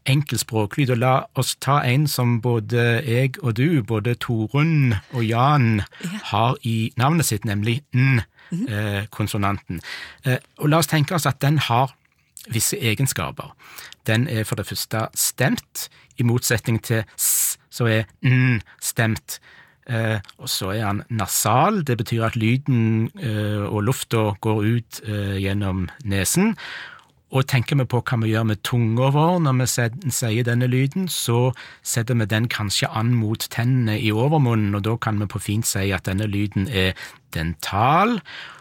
enkel 0.09 0.39
språklyd, 0.39 0.91
og 0.95 0.99
la 0.99 1.13
oss 1.39 1.55
ta 1.63 1.79
en 1.87 2.07
som 2.11 2.39
både 2.43 3.03
jeg 3.07 3.37
og 3.41 3.55
du, 3.59 3.83
både 3.87 4.15
Torunn 4.19 4.95
og 5.13 5.23
Jan, 5.23 5.83
har 6.31 6.57
i 6.67 6.91
navnet 6.99 7.29
sitt, 7.29 7.47
nemlig 7.47 7.81
n-konsonanten. 7.95 8.29
Eh, 10.25 10.39
og 10.57 10.69
la 10.69 10.79
oss 10.81 10.91
tenke 10.91 11.15
oss 11.15 11.27
at 11.29 11.41
den 11.41 11.57
har 11.57 11.93
visse 12.51 12.77
egenskaper. 12.77 13.53
Den 14.07 14.27
er 14.27 14.43
for 14.43 14.59
det 14.59 14.67
første 14.67 15.07
stemt, 15.15 15.89
i 16.17 16.23
motsetning 16.23 16.77
til 16.83 17.03
s, 17.17 17.57
så 17.73 17.87
er 17.89 18.03
n 18.21 18.61
stemt. 18.81 19.39
Eh, 19.89 20.19
og 20.37 20.47
så 20.47 20.71
er 20.71 20.85
han 20.85 21.01
nasal, 21.09 21.81
det 21.83 21.97
betyr 21.99 22.29
at 22.29 22.37
lyden 22.39 23.09
eh, 23.19 23.63
og 23.67 23.83
lufta 23.83 24.31
går 24.39 24.61
ut 24.63 25.01
eh, 25.03 25.39
gjennom 25.43 25.89
nesen. 26.07 26.53
Og 27.33 27.47
tenker 27.49 27.79
vi 27.79 27.85
på 27.89 27.99
hva 28.05 28.17
vi 28.21 28.29
gjør 28.29 28.45
med 28.45 28.61
tunga 28.67 29.07
vår 29.13 29.39
når 29.41 29.55
vi 29.63 30.11
sier 30.13 30.45
denne 30.45 30.67
lyden, 30.69 31.07
så 31.09 31.49
setter 31.81 32.19
vi 32.19 32.27
den 32.29 32.45
kanskje 32.45 32.91
an 32.93 33.09
mot 33.17 33.47
tennene 33.49 33.95
i 33.97 34.11
overmunnen, 34.13 34.75
og 34.77 34.83
da 34.85 34.93
kan 35.01 35.17
vi 35.17 35.29
på 35.31 35.41
fint 35.41 35.65
si 35.65 35.89
at 35.95 36.05
denne 36.05 36.29
lyden 36.29 36.67
er 36.69 36.93
dental. 37.33 38.19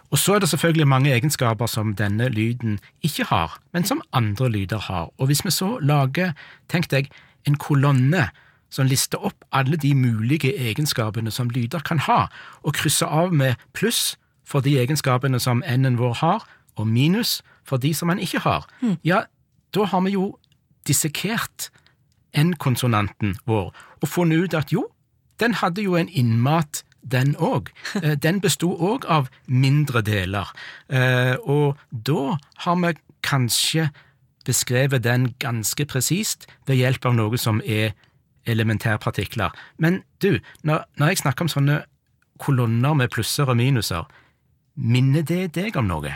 Og 0.08 0.20
så 0.20 0.36
er 0.36 0.40
det 0.40 0.48
selvfølgelig 0.48 0.88
mange 0.88 1.12
egenskaper 1.12 1.68
som 1.68 1.92
denne 1.96 2.30
lyden 2.32 2.78
ikke 3.04 3.28
har, 3.28 3.58
men 3.76 3.84
som 3.84 4.00
andre 4.12 4.48
lyder 4.48 4.88
har. 4.88 5.12
Og 5.18 5.28
hvis 5.28 5.44
vi 5.44 5.52
så 5.52 5.76
lager, 5.80 6.32
tenk 6.72 6.88
deg, 6.92 7.12
en 7.44 7.60
kolonne 7.60 8.28
som 8.72 8.88
lister 8.88 9.20
opp 9.20 9.44
alle 9.52 9.76
de 9.76 9.92
mulige 9.94 10.54
egenskapene 10.56 11.30
som 11.30 11.50
lyder 11.52 11.84
kan 11.84 12.00
ha, 12.08 12.26
og 12.64 12.76
krysser 12.80 13.08
av 13.08 13.32
med 13.36 13.60
pluss 13.76 14.14
for 14.48 14.64
de 14.64 14.78
egenskapene 14.80 15.40
som 15.40 15.60
n-en 15.68 16.00
vår 16.00 16.20
har, 16.24 16.46
og 16.76 16.88
minus 16.88 17.42
for 17.64 17.78
de 17.82 17.92
som 17.94 18.10
en 18.10 18.18
ikke 18.22 18.40
har, 18.44 18.66
ja, 19.04 19.22
da 19.74 19.84
har 19.84 20.00
vi 20.06 20.12
jo 20.16 20.38
dissekert 20.88 21.70
n-konsonanten 22.36 23.36
vår 23.46 23.70
og 24.02 24.08
funnet 24.08 24.44
ut 24.48 24.54
at 24.58 24.72
jo, 24.72 24.86
den 25.40 25.54
hadde 25.60 25.82
jo 25.84 25.94
en 25.98 26.08
innmat, 26.08 26.82
den 27.02 27.34
òg. 27.36 27.70
Eh, 28.02 28.14
Den 28.16 28.40
besto 28.40 28.68
òg 28.78 29.04
av 29.10 29.28
mindre 29.46 30.02
deler, 30.06 30.46
Eh, 30.88 31.34
og 31.42 31.76
da 31.90 32.36
har 32.64 32.76
vi 32.76 32.92
kanskje 33.22 33.88
beskrevet 34.46 35.02
den 35.04 35.34
ganske 35.38 35.84
presist 35.86 36.46
ved 36.66 36.76
hjelp 36.76 37.06
av 37.06 37.14
noe 37.14 37.38
som 37.38 37.60
er 37.64 37.92
elementærpartikler. 38.46 39.50
Men 39.78 40.02
du, 40.22 40.38
når, 40.62 40.84
når 40.98 41.08
jeg 41.12 41.18
snakker 41.22 41.44
om 41.46 41.48
sånne 41.52 41.76
kolonner 42.42 42.94
med 42.98 43.10
plusser 43.14 43.46
og 43.50 43.56
minuser, 43.56 44.06
minner 44.76 45.22
det 45.22 45.52
deg 45.54 45.76
om 45.78 45.86
noe? 45.90 46.10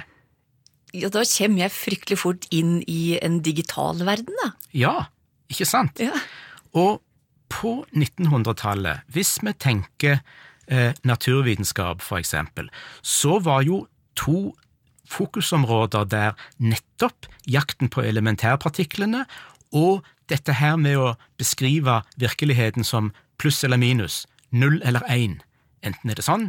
Ja, 0.95 1.11
da 1.11 1.25
kommer 1.27 1.65
jeg 1.65 1.75
fryktelig 1.75 2.19
fort 2.23 2.47
inn 2.55 2.79
i 2.87 3.19
en 3.19 3.41
digital 3.45 3.99
verden, 4.07 4.37
da. 4.45 4.53
Ja, 4.77 4.95
ikke 5.53 5.67
sant? 5.69 5.99
Ja. 6.03 6.15
Og 6.77 7.03
på 7.53 7.81
1900-tallet, 7.95 9.07
hvis 9.13 9.37
vi 9.43 9.55
tenker 9.63 10.21
eh, 10.69 10.93
naturvitenskap 11.07 12.03
for 12.05 12.21
eksempel, 12.21 12.71
så 13.03 13.39
var 13.43 13.67
jo 13.67 13.85
to 14.19 14.55
fokusområder 15.11 16.09
der 16.11 16.33
nettopp 16.59 17.29
jakten 17.47 17.91
på 17.93 18.03
elementærpartiklene 18.03 19.25
og 19.77 20.07
dette 20.31 20.57
her 20.59 20.75
med 20.81 20.99
å 20.99 21.13
beskrive 21.39 22.01
virkeligheten 22.19 22.87
som 22.87 23.13
pluss 23.39 23.63
eller 23.65 23.79
minus, 23.79 24.25
null 24.51 24.81
eller 24.83 25.07
én. 25.13 25.39
Enten 25.87 26.11
er 26.11 26.19
det 26.19 26.27
sånn, 26.27 26.49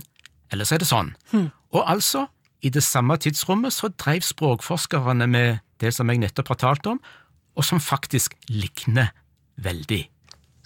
eller 0.52 0.66
så 0.66 0.78
er 0.78 0.82
det 0.82 0.90
sånn. 0.90 1.14
Og 1.76 1.84
altså, 1.86 2.28
i 2.62 2.72
det 2.74 2.84
samme 2.84 3.18
tidsrommet 3.22 3.74
så 3.74 3.90
dreiv 3.94 4.26
språkforskerne 4.26 5.28
med 5.30 5.62
det 5.82 5.94
som 5.94 6.10
jeg 6.10 6.22
nettopp 6.24 6.56
har 6.56 6.62
talt 6.64 6.90
om, 6.90 7.02
og 7.58 7.66
som 7.66 7.82
faktisk 7.82 8.34
likner 8.50 9.12
veldig. 9.62 10.04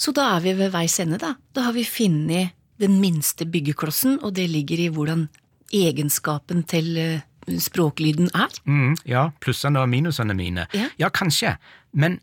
Så 0.02 0.14
da 0.16 0.32
er 0.36 0.44
vi 0.44 0.56
ved 0.58 0.72
veis 0.74 0.98
ende, 1.04 1.20
da. 1.22 1.36
Da 1.56 1.68
har 1.68 1.76
vi 1.76 1.86
funnet 1.86 2.56
den 2.82 2.98
minste 3.04 3.46
byggeklossen, 3.46 4.20
og 4.24 4.36
det 4.40 4.48
ligger 4.50 4.80
i 4.82 4.90
hvordan 4.92 5.28
egenskapen 5.72 6.64
til 6.68 6.98
eh, 6.98 7.22
språklyden 7.62 8.32
er. 8.34 8.52
Mm, 8.66 8.96
ja, 9.06 9.30
plussene 9.44 9.84
og 9.84 9.92
minusene 9.92 10.36
mine. 10.38 10.66
Ja. 10.74 10.90
ja, 11.00 11.10
kanskje, 11.14 11.56
men 11.94 12.20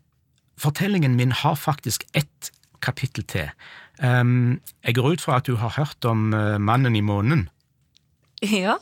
fortellingen 0.59 1.15
min 1.15 1.31
har 1.31 1.55
faktisk 1.55 2.03
ett 2.13 2.51
kapittel 2.81 3.23
til. 3.23 3.49
Um, 4.03 4.61
jeg 4.83 4.95
går 4.95 5.15
ut 5.15 5.21
fra 5.21 5.39
at 5.39 5.47
du 5.47 5.55
har 5.59 5.73
hørt 5.75 6.05
om 6.07 6.33
uh, 6.33 6.57
Mannen 6.59 6.95
i 6.95 7.01
månen. 7.03 7.49
Ja. 8.43 8.77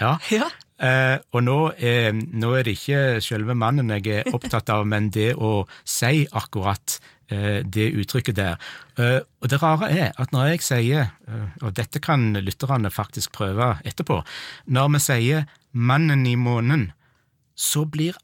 Ja. 0.00 0.16
Ja. 0.32 0.48
Eh, 0.82 1.18
og 1.30 1.44
nå 1.46 1.56
er, 1.78 2.10
nå 2.12 2.54
er 2.58 2.66
det 2.66 2.74
ikke 2.78 3.20
selve 3.22 3.54
mannen 3.54 3.92
jeg 3.94 4.08
er 4.10 4.30
opptatt 4.34 4.70
av, 4.74 4.86
men 4.88 5.10
det 5.14 5.32
å 5.38 5.62
si 5.86 6.24
akkurat 6.26 6.96
eh, 7.30 7.60
det 7.62 7.90
uttrykket 8.02 8.38
der. 8.38 8.56
Eh, 8.98 9.20
og 9.22 9.52
det 9.52 9.60
rare 9.62 9.90
er 9.94 10.16
at 10.18 10.34
når 10.34 10.54
jeg 10.54 10.64
sier, 10.66 11.12
eh, 11.28 11.44
og 11.62 11.76
dette 11.78 12.02
kan 12.02 12.32
lytterne 12.34 12.90
faktisk 12.90 13.34
prøve 13.36 13.76
etterpå, 13.86 14.22
når 14.74 14.90
vi 14.96 15.02
sier 15.06 15.46
mannen 15.72 16.26
i 16.26 16.34
månen, 16.40 16.90
så 17.54 17.84
blir 17.86 18.18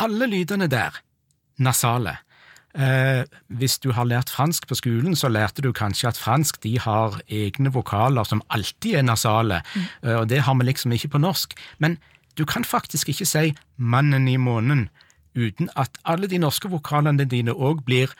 alle 0.00 0.26
lydene 0.26 0.66
der 0.72 0.98
nasale. 1.60 2.16
Eh, 2.74 3.24
hvis 3.48 3.80
du 3.82 3.90
har 3.90 4.06
lært 4.06 4.30
fransk 4.30 4.68
på 4.70 4.76
skolen, 4.78 5.16
så 5.18 5.28
lærte 5.28 5.62
du 5.62 5.72
kanskje 5.74 6.12
at 6.12 6.20
fransk 6.20 6.60
de 6.62 6.76
har 6.78 7.18
egne 7.26 7.72
vokaler 7.74 8.24
som 8.28 8.42
alltid 8.48 9.00
er 9.00 9.02
nasale, 9.02 9.62
eh, 10.04 10.14
og 10.14 10.28
det 10.30 10.44
har 10.46 10.54
vi 10.54 10.68
liksom 10.68 10.92
ikke 10.94 11.16
på 11.16 11.18
norsk. 11.18 11.54
Men 11.78 11.98
du 12.38 12.44
kan 12.46 12.64
faktisk 12.64 13.08
ikke 13.08 13.26
si 13.26 13.54
'mannen 13.76 14.28
i 14.28 14.36
månen' 14.36 14.88
uten 15.34 15.68
at 15.76 15.90
alle 16.04 16.26
de 16.26 16.38
norske 16.38 16.68
vokalene 16.68 17.24
dine 17.24 17.52
òg 17.52 17.84
blir 17.84 18.14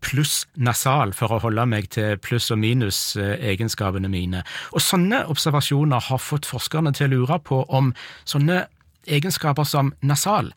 pluss 0.00 0.46
nasal, 0.56 1.12
for 1.12 1.28
å 1.28 1.40
holde 1.40 1.66
meg 1.66 1.90
til 1.90 2.16
pluss- 2.16 2.50
og 2.50 2.58
minus-egenskapene 2.58 4.08
mine. 4.08 4.42
Og 4.72 4.80
sånne 4.80 5.26
observasjoner 5.26 6.00
har 6.00 6.18
fått 6.18 6.46
forskerne 6.46 6.92
til 6.94 7.06
å 7.06 7.10
lure 7.10 7.38
på 7.38 7.64
om 7.68 7.94
sånne 8.24 8.66
egenskaper 9.06 9.64
som 9.64 9.94
nasal 10.02 10.52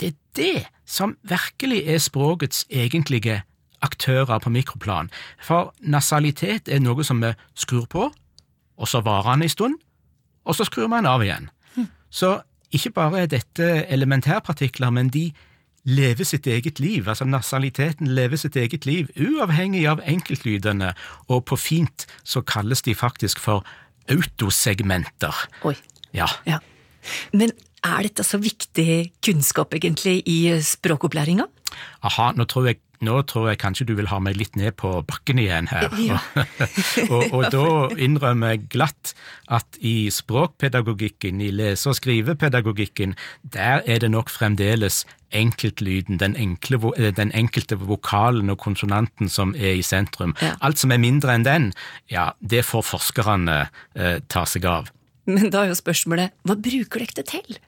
det 0.00 0.12
er 0.12 0.16
det 0.36 0.66
som 0.86 1.16
virkelig 1.22 1.82
er 1.86 1.98
språkets 1.98 2.66
egentlige 2.70 3.42
aktører 3.82 4.38
på 4.38 4.50
mikroplan, 4.50 5.10
for 5.42 5.74
nasalitet 5.80 6.68
er 6.68 6.80
noe 6.80 7.04
som 7.04 7.20
vi 7.22 7.32
skrur 7.54 7.86
på, 7.90 8.10
og 8.76 8.88
så 8.88 9.00
varer 9.04 9.30
han 9.30 9.42
en 9.42 9.52
stund, 9.52 9.76
og 10.44 10.56
så 10.56 10.64
skrur 10.64 10.88
man 10.92 11.06
av 11.06 11.24
igjen. 11.24 11.50
Så 12.10 12.40
ikke 12.72 12.90
bare 12.90 13.24
er 13.24 13.26
dette 13.30 13.66
elementærpartikler, 13.92 14.90
men 14.90 15.10
de 15.12 15.30
lever 15.86 16.26
sitt 16.26 16.46
eget 16.50 16.80
liv, 16.80 17.08
altså 17.08 17.24
nasaliteten 17.24 18.08
lever 18.10 18.36
sitt 18.40 18.56
eget 18.56 18.86
liv, 18.86 19.10
uavhengig 19.14 19.84
av 19.86 20.02
enkeltlydene, 20.02 20.92
og 21.28 21.44
på 21.46 21.58
fint 21.60 22.06
så 22.24 22.42
kalles 22.42 22.82
de 22.82 22.94
faktisk 22.94 23.38
for 23.42 23.66
autosegmenter. 24.10 25.46
Oi. 25.66 25.76
Ja. 26.14 26.26
Ja. 26.46 26.58
Men 27.32 27.54
er 27.86 28.08
dette 28.08 28.26
så 28.26 28.40
viktig 28.42 29.12
kunnskap 29.24 29.76
egentlig 29.78 30.20
i 30.28 30.40
språkopplæringa? 30.62 31.46
Aha, 32.06 32.30
nå 32.36 32.46
tror, 32.48 32.68
jeg, 32.70 32.78
nå 33.04 33.18
tror 33.28 33.50
jeg 33.50 33.60
kanskje 33.60 33.86
du 33.88 33.94
vil 33.98 34.08
ha 34.10 34.18
meg 34.22 34.38
litt 34.38 34.56
ned 34.58 34.76
på 34.80 34.92
bakken 35.08 35.40
igjen 35.42 35.68
her. 35.70 35.88
Ja. 36.00 36.20
og, 37.12 37.34
og 37.34 37.48
da 37.52 37.66
innrømmer 38.00 38.54
jeg 38.54 38.66
glatt 38.72 39.12
at 39.52 39.78
i 39.84 40.08
språkpedagogikken, 40.14 41.42
i 41.42 41.50
lese- 41.54 41.90
og 41.92 41.98
skrivepedagogikken, 41.98 43.16
der 43.42 43.84
er 43.84 44.02
det 44.02 44.12
nok 44.14 44.32
fremdeles 44.32 45.04
enkeltlyden, 45.36 46.20
den, 46.22 46.36
enkle, 46.38 46.78
eh, 46.96 47.12
den 47.14 47.32
enkelte 47.34 47.78
vokalen 47.82 48.52
og 48.52 48.60
konsonanten 48.62 49.28
som 49.32 49.54
er 49.58 49.76
i 49.76 49.84
sentrum. 49.84 50.36
Ja. 50.40 50.54
Alt 50.64 50.80
som 50.80 50.94
er 50.94 51.02
mindre 51.02 51.34
enn 51.34 51.46
den, 51.46 51.72
ja, 52.12 52.30
det 52.40 52.64
får 52.68 52.86
forskerne 52.94 53.64
eh, 53.98 54.20
ta 54.30 54.46
seg 54.48 54.68
av. 54.70 54.92
Men 55.26 55.50
da 55.50 55.64
er 55.64 55.72
jo 55.72 55.80
spørsmålet, 55.80 56.36
hva 56.46 56.54
bruker 56.54 57.02
dere 57.02 57.18
det 57.18 57.26
til? 57.32 57.58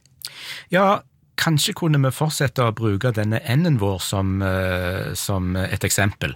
Ja, 0.74 1.00
kanskje 1.38 1.74
kunne 1.78 2.00
vi 2.02 2.12
fortsette 2.14 2.66
å 2.66 2.74
bruke 2.76 3.12
denne 3.14 3.40
n-en 3.46 3.78
vår 3.80 4.00
som, 4.02 4.40
eh, 4.42 5.14
som 5.14 5.56
et 5.56 5.84
eksempel. 5.84 6.34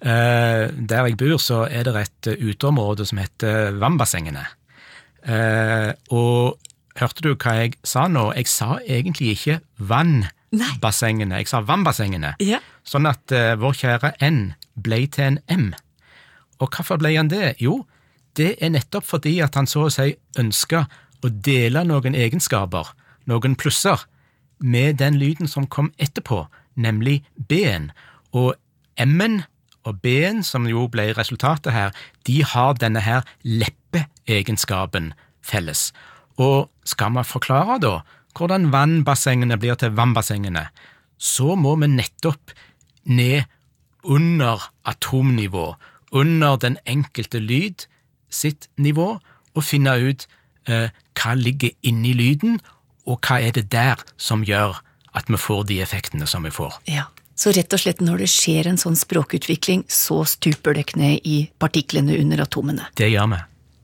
Eh, 0.00 0.68
der 0.72 1.06
jeg 1.06 1.16
bor, 1.16 1.38
så 1.38 1.64
er 1.70 1.84
det 1.84 1.96
et 1.96 2.40
uteområde 2.40 3.06
som 3.06 3.18
heter 3.18 3.78
Vannbassengene. 3.78 4.46
Eh, 5.24 5.92
og 6.10 6.58
hørte 6.96 7.22
du 7.22 7.34
hva 7.34 7.54
jeg 7.62 7.78
sa 7.84 8.08
nå? 8.08 8.32
Jeg 8.36 8.46
sa 8.46 8.78
egentlig 8.80 9.38
ikke 9.38 9.60
vannbassengene, 9.78 11.38
jeg 11.38 11.48
sa 11.48 11.62
vannbassengene. 11.62 12.34
Ja. 12.40 12.58
Sånn 12.84 13.06
at 13.06 13.30
vår 13.30 13.72
kjære 13.72 14.12
N 14.20 14.54
ble 14.76 15.06
til 15.06 15.24
en 15.24 15.38
M. 15.48 15.74
Og 16.60 16.70
hvorfor 16.70 16.98
ble 16.98 17.16
han 17.16 17.28
det? 17.28 17.56
Jo, 17.62 17.86
det 18.36 18.56
er 18.60 18.70
nettopp 18.74 19.06
fordi 19.06 19.40
at 19.40 19.54
han 19.54 19.66
så 19.66 19.86
å 19.86 19.92
si 19.92 20.12
ønska 20.38 20.86
å 21.22 21.30
dele 21.30 21.84
noen 21.86 22.16
egenskaper, 22.18 22.90
noen 23.30 23.56
plusser, 23.56 24.06
med 24.62 25.00
den 25.02 25.18
lyden 25.18 25.48
som 25.50 25.66
kom 25.66 25.90
etterpå, 25.98 26.44
nemlig 26.74 27.24
B-en. 27.48 27.90
Og 28.32 28.54
M-en 28.96 29.42
og 29.84 29.98
B-en, 30.02 30.42
som 30.46 30.68
jo 30.70 30.86
ble 30.90 31.10
resultatet 31.16 31.74
her, 31.74 31.90
de 32.26 32.42
har 32.46 32.78
denne 32.78 33.02
her 33.02 33.26
leppeegenskapen 33.42 35.12
felles. 35.42 35.90
Og 36.38 36.70
skal 36.86 37.12
man 37.16 37.26
forklare 37.26 37.80
da 37.82 37.94
hvordan 38.38 38.70
vannbassengene 38.72 39.58
blir 39.60 39.76
til 39.76 39.92
vannbassengene, 39.96 40.68
så 41.18 41.54
må 41.58 41.74
vi 41.82 41.90
nettopp 41.92 42.54
ned 43.04 43.42
under 44.02 44.70
atomnivå, 44.88 45.74
under 46.12 46.56
den 46.56 46.78
enkelte 46.86 47.38
lyd 47.38 47.86
sitt 48.30 48.68
nivå, 48.76 49.18
og 49.54 49.64
finne 49.64 49.92
ut 50.00 50.24
eh, 50.68 50.88
hva 51.18 51.34
ligger 51.36 51.74
inni 51.84 52.14
lyden, 52.16 52.60
og 53.06 53.20
hva 53.26 53.40
er 53.42 53.54
det 53.56 53.68
der 53.72 54.02
som 54.16 54.44
gjør 54.46 54.78
at 55.12 55.28
vi 55.28 55.38
får 55.40 55.66
de 55.68 55.80
effektene 55.84 56.26
som 56.28 56.46
vi 56.46 56.52
får. 56.54 56.78
Ja. 56.88 57.08
Så 57.34 57.52
rett 57.56 57.72
og 57.74 57.80
slett 57.80 58.02
når 58.04 58.22
det 58.22 58.28
skjer 58.30 58.68
en 58.68 58.78
sånn 58.80 58.96
språkutvikling, 58.98 59.86
så 59.88 60.20
stuper 60.28 60.76
dere 60.78 61.00
ned 61.00 61.26
i 61.28 61.38
partiklene 61.60 62.18
under 62.20 62.44
atomene. 62.44 62.86
Det 62.98 63.08
gjør 63.10 63.32
vi. 63.32 63.40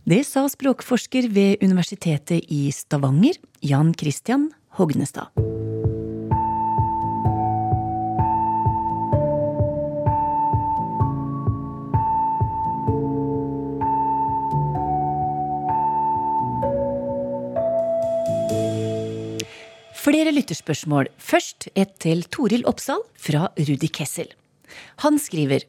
Det 0.09 0.23
sa 0.25 0.47
språkforsker 0.49 1.29
ved 1.35 1.65
Universitetet 1.65 2.49
i 2.49 2.69
Stavanger, 2.73 3.37
Jan 3.61 3.93
Christian 3.99 4.49
Hognestad. 4.79 5.29
Flere 20.09 20.31
lytterspørsmål. 20.33 21.11
Først 21.21 21.67
et 21.77 21.91
til 22.01 22.23
Toril 22.33 22.63
Oppsal 22.71 23.03
fra 23.21 23.51
Rudi 23.59 23.91
Kessel. 23.93 24.31
Han 25.05 25.19
skriver 25.21 25.67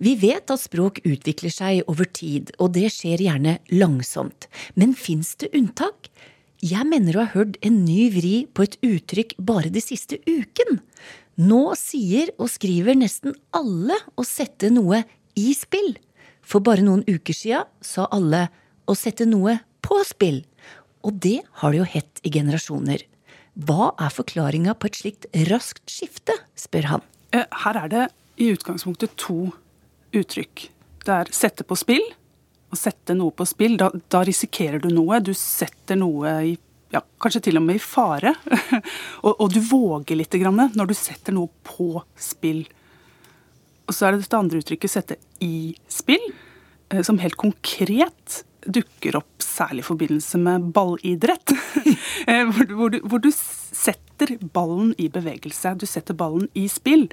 Vi 0.00 0.14
vet 0.16 0.48
at 0.48 0.62
språk 0.62 1.02
utvikler 1.04 1.52
seg 1.52 1.82
over 1.84 2.08
tid, 2.08 2.54
og 2.56 2.72
det 2.72 2.88
skjer 2.94 3.20
gjerne 3.20 3.58
langsomt. 3.68 4.46
Men 4.80 4.94
fins 4.96 5.34
det 5.42 5.50
unntak? 5.52 6.08
Jeg 6.64 6.88
mener 6.88 7.18
å 7.18 7.26
ha 7.26 7.34
hørt 7.34 7.58
en 7.60 7.82
ny 7.84 8.06
vri 8.14 8.46
på 8.48 8.64
et 8.64 8.78
uttrykk 8.80 9.34
bare 9.44 9.68
de 9.74 9.82
siste 9.84 10.22
uken. 10.24 10.80
Nå 11.36 11.74
sier 11.76 12.32
og 12.38 12.48
skriver 12.54 12.96
nesten 12.96 13.36
alle 13.52 13.98
å 14.16 14.24
sette 14.24 14.70
noe 14.72 15.02
i 15.36 15.52
spill. 15.52 15.98
For 16.40 16.64
bare 16.64 16.86
noen 16.86 17.04
uker 17.04 17.36
sia 17.36 17.60
sa 17.84 18.08
alle 18.08 18.46
å 18.88 18.96
sette 18.96 19.28
noe 19.28 19.58
på 19.84 20.00
spill. 20.08 20.40
Og 21.04 21.20
det 21.20 21.42
har 21.60 21.76
det 21.76 21.82
jo 21.82 21.90
hett 21.92 22.24
i 22.24 22.32
generasjoner. 22.32 23.04
Hva 23.56 23.94
er 23.96 24.12
forklaringa 24.12 24.74
på 24.76 24.90
et 24.90 24.98
slikt 25.00 25.26
raskt 25.48 25.88
skifte, 25.88 26.34
spør 26.58 26.90
han. 26.90 27.04
Eh, 27.32 27.46
Her 27.64 27.78
er 27.84 27.92
det 27.92 28.04
i 28.36 28.50
utgangspunktet 28.52 29.16
to 29.16 29.52
uttrykk. 30.16 30.68
Det 31.06 31.14
er 31.14 31.32
sette 31.32 31.64
på 31.64 31.78
spill 31.78 32.04
og 32.72 32.76
sette 32.76 33.14
noe 33.16 33.32
på 33.32 33.46
spill. 33.48 33.78
Da, 33.80 33.88
da 34.12 34.20
risikerer 34.26 34.82
du 34.82 34.90
noe. 34.92 35.22
Du 35.24 35.32
setter 35.32 35.96
noe 35.96 36.34
i 36.44 36.56
ja, 36.92 37.00
kanskje 37.22 37.46
til 37.48 37.58
og 37.58 37.64
med 37.64 37.78
i 37.78 37.82
fare. 37.82 38.34
og, 39.26 39.32
og 39.32 39.48
du 39.54 39.60
våger 39.64 40.20
litt 40.20 40.36
grann 40.36 40.60
når 40.76 40.90
du 40.90 40.96
setter 40.98 41.34
noe 41.36 41.48
på 41.66 42.02
spill. 42.20 42.64
Og 43.86 43.94
så 43.94 44.06
er 44.06 44.14
det 44.14 44.26
dette 44.26 44.38
andre 44.38 44.60
uttrykket 44.60 44.92
sette 44.92 45.18
i 45.44 45.72
spill, 45.88 46.22
eh, 46.92 47.02
som 47.06 47.22
helt 47.22 47.38
konkret 47.40 48.42
dukker 48.66 49.18
opp 49.20 49.42
særlig 49.44 49.84
i 49.84 49.88
forbindelse 49.90 50.40
med 50.42 50.72
ballidrett. 50.76 51.54
Eh, 52.26 52.42
hvor, 52.50 52.66
hvor, 52.74 52.90
du, 52.90 52.96
hvor 53.06 53.20
du 53.22 53.28
setter 53.30 54.32
ballen 54.54 54.94
i 54.98 55.06
bevegelse, 55.12 55.74
du 55.78 55.84
setter 55.86 56.16
ballen 56.18 56.48
i 56.58 56.64
spill. 56.70 57.04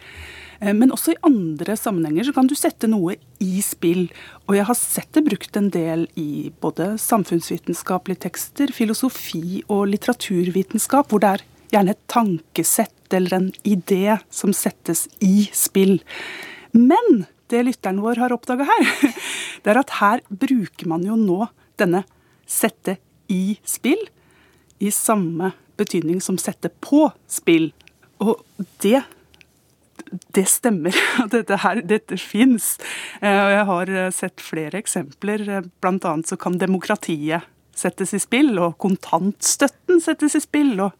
Eh, 0.57 0.71
Men 0.73 0.93
også 0.95 1.13
i 1.13 1.19
andre 1.27 1.75
sammenhenger 1.77 2.25
så 2.25 2.33
kan 2.33 2.47
du 2.49 2.55
sette 2.57 2.89
noe 2.89 3.17
i 3.43 3.61
spill. 3.61 4.07
Og 4.47 4.55
jeg 4.57 4.65
har 4.69 4.79
sett 4.79 5.11
det 5.13 5.25
brukt 5.27 5.59
en 5.59 5.69
del 5.75 6.07
i 6.17 6.49
både 6.63 6.95
samfunnsvitenskapelige 7.03 8.23
tekster, 8.25 8.73
filosofi 8.73 9.61
og 9.67 9.91
litteraturvitenskap, 9.91 11.11
hvor 11.11 11.21
det 11.21 11.35
er 11.35 11.45
gjerne 11.75 11.93
et 11.93 12.03
tankesett 12.09 13.13
eller 13.13 13.37
en 13.37 13.51
idé 13.67 14.17
som 14.33 14.55
settes 14.55 15.05
i 15.21 15.49
spill. 15.53 15.99
Men 16.73 17.25
det 17.53 17.63
lytteren 17.69 18.01
vår 18.03 18.21
har 18.23 18.35
oppdaga 18.35 18.67
her, 18.67 18.85
det 19.63 19.73
er 19.73 19.81
at 19.81 19.97
her 20.01 20.23
bruker 20.27 20.89
man 20.89 21.05
jo 21.07 21.17
nå 21.19 21.45
denne 21.79 22.03
sette 22.49 22.97
i 23.31 23.57
spill 23.65 24.01
i 24.83 24.91
samme 24.91 25.53
betydning 25.79 26.19
som 26.21 26.37
sette 26.41 26.69
på 26.83 27.07
spill. 27.31 27.71
Og 28.23 28.41
det 28.83 29.01
det 30.35 30.43
stemmer. 30.49 30.93
Dette, 31.33 31.57
her, 31.63 31.79
dette 31.89 32.17
fins. 32.21 32.75
Og 33.23 33.53
jeg 33.53 33.65
har 33.69 33.91
sett 34.13 34.43
flere 34.43 34.77
eksempler. 34.83 35.63
Blant 35.81 36.05
annet 36.05 36.29
så 36.29 36.37
kan 36.37 36.59
demokratiet 36.61 37.47
settes 37.77 38.13
i 38.15 38.21
spill, 38.21 38.53
og 38.61 38.77
kontantstøtten 38.81 40.01
settes 40.03 40.37
i 40.37 40.41
spill. 40.43 40.73
Og 40.85 40.91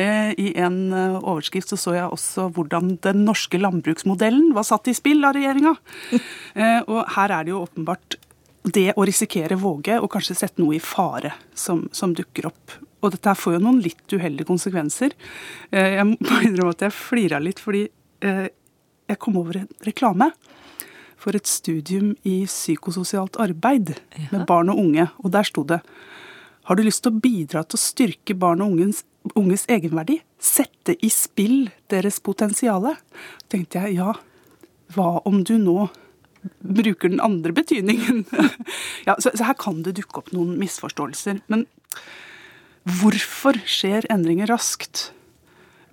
eh, 0.00 0.32
i 0.40 0.52
en 0.60 0.78
eh, 0.92 1.16
overskrift 1.20 1.72
så, 1.72 1.78
så 1.80 1.96
jeg 1.96 2.12
også 2.16 2.48
hvordan 2.56 2.96
den 3.04 3.24
norske 3.28 3.60
landbruksmodellen 3.60 4.52
var 4.56 4.66
satt 4.68 4.90
i 4.90 4.96
spill 4.96 5.24
av 5.24 5.36
regjeringa. 5.38 5.76
Eh, 6.54 6.84
og 6.86 7.08
her 7.16 7.32
er 7.34 7.46
det 7.46 7.50
jo 7.50 7.64
åpenbart 7.64 8.14
det 8.62 8.92
å 8.94 9.04
risikere 9.04 9.56
våge 9.58 9.96
og 9.98 10.06
kanskje 10.12 10.36
sette 10.38 10.62
noe 10.62 10.76
i 10.76 10.82
fare 10.82 11.32
som, 11.58 11.82
som 11.90 12.12
dukker 12.14 12.46
opp. 12.46 12.76
Og 13.02 13.12
dette 13.12 13.28
her 13.28 13.38
får 13.38 13.56
jo 13.56 13.62
noen 13.64 13.80
litt 13.84 14.14
uheldige 14.14 14.48
konsekvenser. 14.48 15.16
Eh, 15.74 15.96
jeg 15.98 16.06
må 16.08 16.38
innrømme 16.46 16.76
at 16.76 16.86
jeg 16.86 16.96
flira 16.96 17.40
litt, 17.42 17.58
fordi 17.62 17.84
eh, 18.24 18.46
jeg 19.10 19.20
kom 19.20 19.40
over 19.40 19.64
en 19.64 19.72
reklame 19.84 20.30
for 21.24 21.36
et 21.36 21.48
studium 21.48 22.12
i 22.28 22.42
psykososialt 22.44 23.38
arbeid 23.40 23.94
med 24.30 24.44
barn 24.48 24.72
og 24.72 24.82
unge. 24.82 25.08
Og 25.24 25.32
der 25.32 25.48
sto 25.48 25.64
det 25.66 25.80
har 26.64 26.78
du 26.78 26.84
lyst 26.86 27.02
til 27.04 27.12
å 27.12 27.20
bidra 27.20 27.60
til 27.68 27.76
å 27.76 27.82
styrke 27.82 28.36
barn 28.40 28.62
og 28.64 28.72
unges, 28.72 29.02
unges 29.36 29.66
egenverdi? 29.68 30.22
Sette 30.40 30.96
i 30.96 31.10
spill 31.12 31.68
deres 31.92 32.22
potensiale? 32.24 32.94
tenkte 33.52 33.82
jeg 33.82 33.98
ja, 33.98 34.14
hva 34.96 35.08
om 35.28 35.42
du 35.44 35.58
nå 35.60 35.90
bruker 36.64 37.12
den 37.12 37.20
andre 37.20 37.52
betydningen? 37.56 38.24
ja, 39.08 39.16
så, 39.18 39.34
så, 39.34 39.44
her 39.44 39.58
kan 39.60 39.82
det 39.84 39.98
dukke 40.00 40.22
opp 40.22 40.32
noen 40.32 40.56
misforståelser. 40.60 41.42
Men 41.52 41.66
hvorfor 42.88 43.60
skjer 43.68 44.08
endringer 44.12 44.48
raskt? 44.48 45.10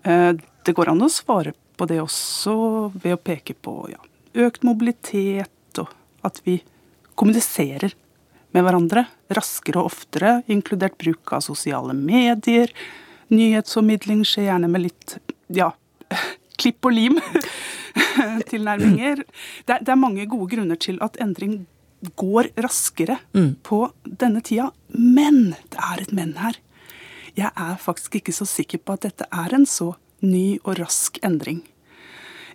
Eh, 0.08 0.40
det 0.40 0.78
går 0.78 0.94
an 0.94 1.04
å 1.04 1.12
svare 1.12 1.52
på 1.76 1.90
det 1.92 2.00
også 2.00 2.56
ved 2.96 3.18
å 3.18 3.20
peke 3.20 3.58
på 3.60 3.76
ja, 3.92 4.00
økt 4.34 4.64
mobilitet, 4.68 5.80
og 5.80 5.88
at 6.28 6.42
vi 6.46 6.60
kommuniserer 7.20 7.92
med 8.52 8.66
hverandre 8.66 9.06
raskere 9.36 9.80
og 9.82 9.88
oftere, 9.92 10.32
inkludert 10.52 10.96
bruk 11.02 11.34
av 11.36 11.42
sosiale 11.46 11.94
medier. 11.96 12.68
Nyhetsformidling 13.32 14.22
skjer 14.28 14.46
gjerne 14.50 14.70
med 14.72 14.82
litt 14.88 15.08
ja, 15.56 15.70
klipp 16.60 16.80
og 16.88 16.94
lim-tilnærminger. 16.98 19.18
Det, 19.68 19.76
det, 19.84 19.92
er 19.92 20.00
mange 20.00 20.26
gode 20.32 20.50
grunner 20.56 20.78
til 20.80 20.98
at 21.04 21.20
endring 21.24 21.54
går 22.18 22.46
raskere 22.64 23.18
mm. 23.36 23.56
på 23.64 23.92
denne 24.04 24.42
tida. 24.44 24.72
Men 24.96 25.56
det 25.72 25.80
er 25.80 26.02
et 26.02 26.12
men 26.16 26.34
her. 26.40 26.56
Jeg 27.38 27.52
er 27.52 27.76
faktisk 27.80 28.16
ikke 28.20 28.34
så 28.36 28.46
sikker 28.50 28.78
på 28.84 28.94
at 28.98 29.04
dette 29.08 29.26
er 29.32 29.54
en 29.56 29.66
så 29.70 29.94
ny 30.24 30.60
og 30.64 30.80
rask 30.82 31.20
endring. 31.26 31.62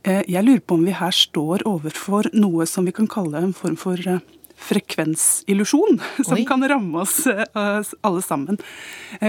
Eh, 0.07 0.23
jeg 0.31 0.47
lurer 0.47 0.63
på 0.63 0.77
om 0.79 0.85
vi 0.87 0.95
her 0.95 1.15
står 1.15 1.65
overfor 1.67 2.29
noe 2.37 2.67
som 2.71 2.87
vi 2.87 2.95
kan 2.95 3.09
kalle 3.11 3.41
en 3.43 3.55
form 3.57 3.75
for 3.81 3.99
eh, 3.99 4.23
frekvensillusjon 4.69 5.99
som 6.27 6.37
Oi. 6.39 6.45
kan 6.49 6.63
ramme 6.63 7.03
oss 7.03 7.25
uh, 7.27 7.83
alle 8.07 8.23
sammen. 8.25 8.57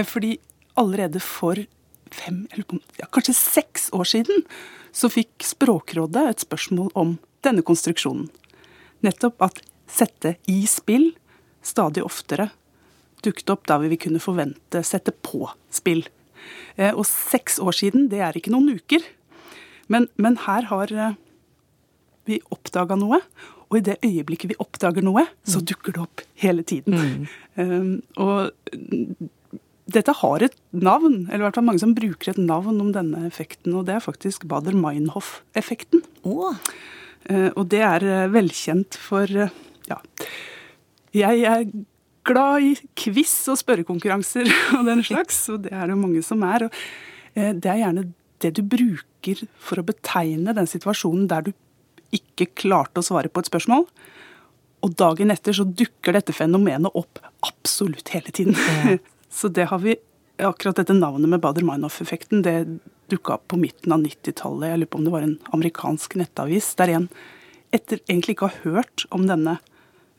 Fordi 0.08 0.38
allerede 0.78 1.20
for 1.20 1.58
fem, 2.14 2.46
eller 2.54 2.78
ja, 2.96 3.08
kanskje 3.12 3.34
seks 3.36 3.90
år 3.92 4.08
siden 4.08 4.46
så 4.96 5.10
fikk 5.12 5.44
Språkrådet 5.44 6.22
et 6.30 6.46
spørsmål 6.46 6.88
om 6.96 7.18
denne 7.44 7.60
konstruksjonen. 7.66 8.30
Nettopp 9.04 9.44
at 9.44 9.60
sette 9.90 10.38
i 10.48 10.62
spill 10.70 11.10
stadig 11.60 12.06
oftere 12.06 12.48
dukket 13.26 13.52
opp 13.52 13.68
da 13.68 13.76
vi 13.82 14.00
kunne 14.00 14.22
forvente 14.22 14.80
sette 14.86 15.12
på 15.12 15.44
spill. 15.74 16.06
Og 16.94 17.04
seks 17.04 17.58
år 17.60 17.76
siden, 17.76 18.08
det 18.08 18.22
er 18.24 18.36
ikke 18.38 18.52
noen 18.54 18.78
uker. 18.78 19.04
Men, 19.88 20.08
men 20.16 20.36
her 20.44 20.68
har 20.70 20.92
vi 22.28 22.40
oppdaga 22.52 22.98
noe. 22.98 23.22
Og 23.68 23.80
i 23.80 23.84
det 23.84 23.98
øyeblikket 24.04 24.54
vi 24.54 24.60
oppdager 24.62 25.04
noe, 25.04 25.26
så 25.44 25.60
mm. 25.60 25.64
dukker 25.68 25.96
det 25.96 26.04
opp 26.04 26.22
hele 26.40 26.64
tiden. 26.64 26.94
Mm. 26.96 27.26
Um, 27.60 27.90
og 28.16 29.28
dette 29.88 30.14
har 30.22 30.44
et 30.44 30.56
navn, 30.72 31.26
eller 31.28 31.42
i 31.42 31.46
hvert 31.46 31.58
fall 31.58 31.66
mange 31.68 31.82
som 31.82 31.92
bruker 31.96 32.32
et 32.32 32.40
navn 32.40 32.80
om 32.80 32.94
denne 32.96 33.26
effekten, 33.28 33.76
og 33.76 33.84
det 33.88 33.98
er 33.98 34.04
faktisk 34.04 34.46
Bader-Meinhof-effekten. 34.48 36.04
Oh. 36.28 36.56
Uh, 37.28 37.50
og 37.50 37.68
det 37.72 37.82
er 37.84 38.08
uh, 38.08 38.32
velkjent 38.32 38.96
for 39.00 39.28
uh, 39.28 39.52
ja. 39.88 40.00
Jeg 41.16 41.44
er 41.48 41.68
glad 42.28 42.64
i 42.64 42.72
quiz 42.96 43.34
og 43.52 43.60
spørrekonkurranser 43.60 44.48
og 44.78 44.88
den 44.88 45.04
slags, 45.04 45.44
og 45.52 45.64
det 45.66 45.76
er 45.76 45.92
det 45.92 46.00
mange 46.00 46.24
som 46.24 46.44
er. 46.48 46.68
Og, 46.68 46.82
det 47.36 47.68
er 47.68 47.84
gjerne 47.84 48.08
det 48.42 48.50
du 48.56 48.64
bruker 48.66 49.04
for 49.58 49.80
å 49.80 49.86
betegne 49.86 50.54
den 50.56 50.68
situasjonen 50.70 51.28
der 51.30 51.48
du 51.48 51.52
ikke 52.14 52.48
klarte 52.56 53.02
å 53.02 53.06
svare 53.06 53.28
på 53.28 53.42
et 53.42 53.50
spørsmål. 53.50 53.86
Og 54.86 54.94
dagen 54.98 55.32
etter 55.34 55.56
så 55.56 55.66
dukker 55.66 56.14
dette 56.14 56.32
fenomenet 56.36 56.94
opp 56.96 57.20
absolutt 57.46 58.14
hele 58.14 58.32
tiden. 58.34 58.56
Ja. 58.56 58.98
så 59.40 59.50
det 59.52 59.70
har 59.72 59.82
vi 59.84 59.98
Akkurat 60.38 60.76
dette 60.78 60.94
navnet 60.94 61.26
med 61.26 61.40
Bader-Meinhof-effekten 61.42 62.44
det 62.46 62.52
dukka 63.10 63.34
opp 63.34 63.48
på 63.50 63.56
midten 63.58 63.90
av 63.90 64.04
90-tallet. 64.04 64.68
Jeg 64.70 64.78
lurer 64.78 64.90
på 64.92 65.00
om 65.00 65.08
det 65.08 65.10
var 65.10 65.24
en 65.26 65.32
amerikansk 65.56 66.14
nettavis 66.20 66.68
der 66.78 66.92
en 66.94 67.08
etter 67.74 67.98
egentlig 68.04 68.36
ikke 68.36 68.46
å 68.46 68.52
ha 68.52 68.60
hørt 68.62 69.02
om 69.10 69.26
denne 69.26 69.56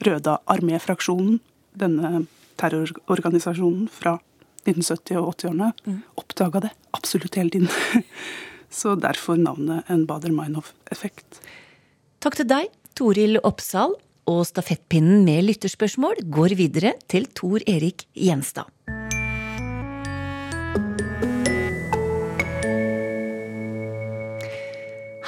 Røde 0.03 0.37
armé-fraksjonen, 0.47 1.39
denne 1.79 2.25
terrororganisasjonen 2.59 3.87
fra 3.91 4.17
1970- 4.67 5.17
og 5.19 5.33
80-årene, 5.33 5.71
mm. 5.87 5.97
oppdaga 6.19 6.61
det 6.67 6.71
absolutt 6.95 7.39
hele 7.39 7.51
tiden. 7.55 7.71
Så 8.69 8.93
derfor 9.01 9.39
navnet 9.41 9.87
en 9.89 10.05
Bader-Meinhof-effekt. 10.09 11.41
Takk 12.21 12.37
til 12.37 12.49
deg, 12.49 12.69
Toril 12.97 13.39
Oppsal, 13.41 13.95
og 14.29 14.43
stafettpinnen 14.45 15.23
med 15.25 15.47
lytterspørsmål 15.47 16.21
går 16.29 16.53
videre 16.59 16.93
til 17.09 17.25
Tor 17.33 17.63
Erik 17.65 18.05
Gjenstad. 18.13 18.69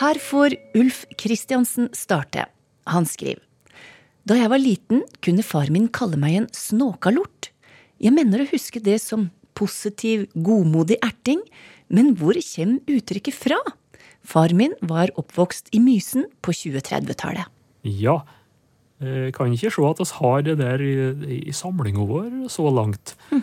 Her 0.02 0.18
får 0.18 0.56
Ulf 0.78 1.04
Kristiansen 1.18 1.90
starte. 1.94 2.48
Han 2.90 3.06
skriver. 3.06 3.42
Da 4.26 4.38
jeg 4.38 4.50
var 4.54 4.62
liten, 4.62 5.02
kunne 5.22 5.46
far 5.46 5.70
min 5.74 5.88
kalle 5.94 6.18
meg 6.22 6.38
en 6.38 6.48
snåkalort. 6.54 7.50
Jeg 8.02 8.14
mener 8.14 8.42
å 8.42 8.50
huske 8.50 8.82
det 8.82 9.00
som 9.02 9.30
positiv, 9.58 10.28
godmodig 10.34 10.98
erting, 11.06 11.42
men 11.92 12.14
hvor 12.20 12.38
kommer 12.40 12.98
uttrykket 12.98 13.38
fra? 13.38 13.60
Far 14.22 14.54
min 14.58 14.76
var 14.86 15.12
oppvokst 15.20 15.72
i 15.76 15.82
Mysen 15.82 16.28
på 16.46 16.54
2030-tallet. 16.54 17.50
Ja, 17.88 18.22
jeg 19.02 19.34
kan 19.34 19.50
ikke 19.50 19.72
se 19.74 19.82
at 19.88 20.00
vi 20.04 20.08
har 20.20 20.44
det 20.46 20.58
der 20.60 20.82
i, 20.86 20.94
i 21.50 21.54
samlinga 21.56 22.06
vår 22.06 22.30
så 22.54 22.70
langt. 22.70 23.16
Mm. 23.32 23.42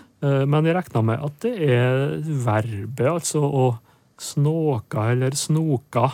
Men 0.53 0.69
jeg 0.69 0.77
regner 0.77 1.07
med 1.09 1.25
at 1.27 1.41
det 1.43 1.55
er 1.67 2.21
verbet, 2.23 3.09
altså 3.11 3.43
å 3.43 3.67
snåka 4.23 5.11
eller 5.15 5.35
snoka 5.39 6.13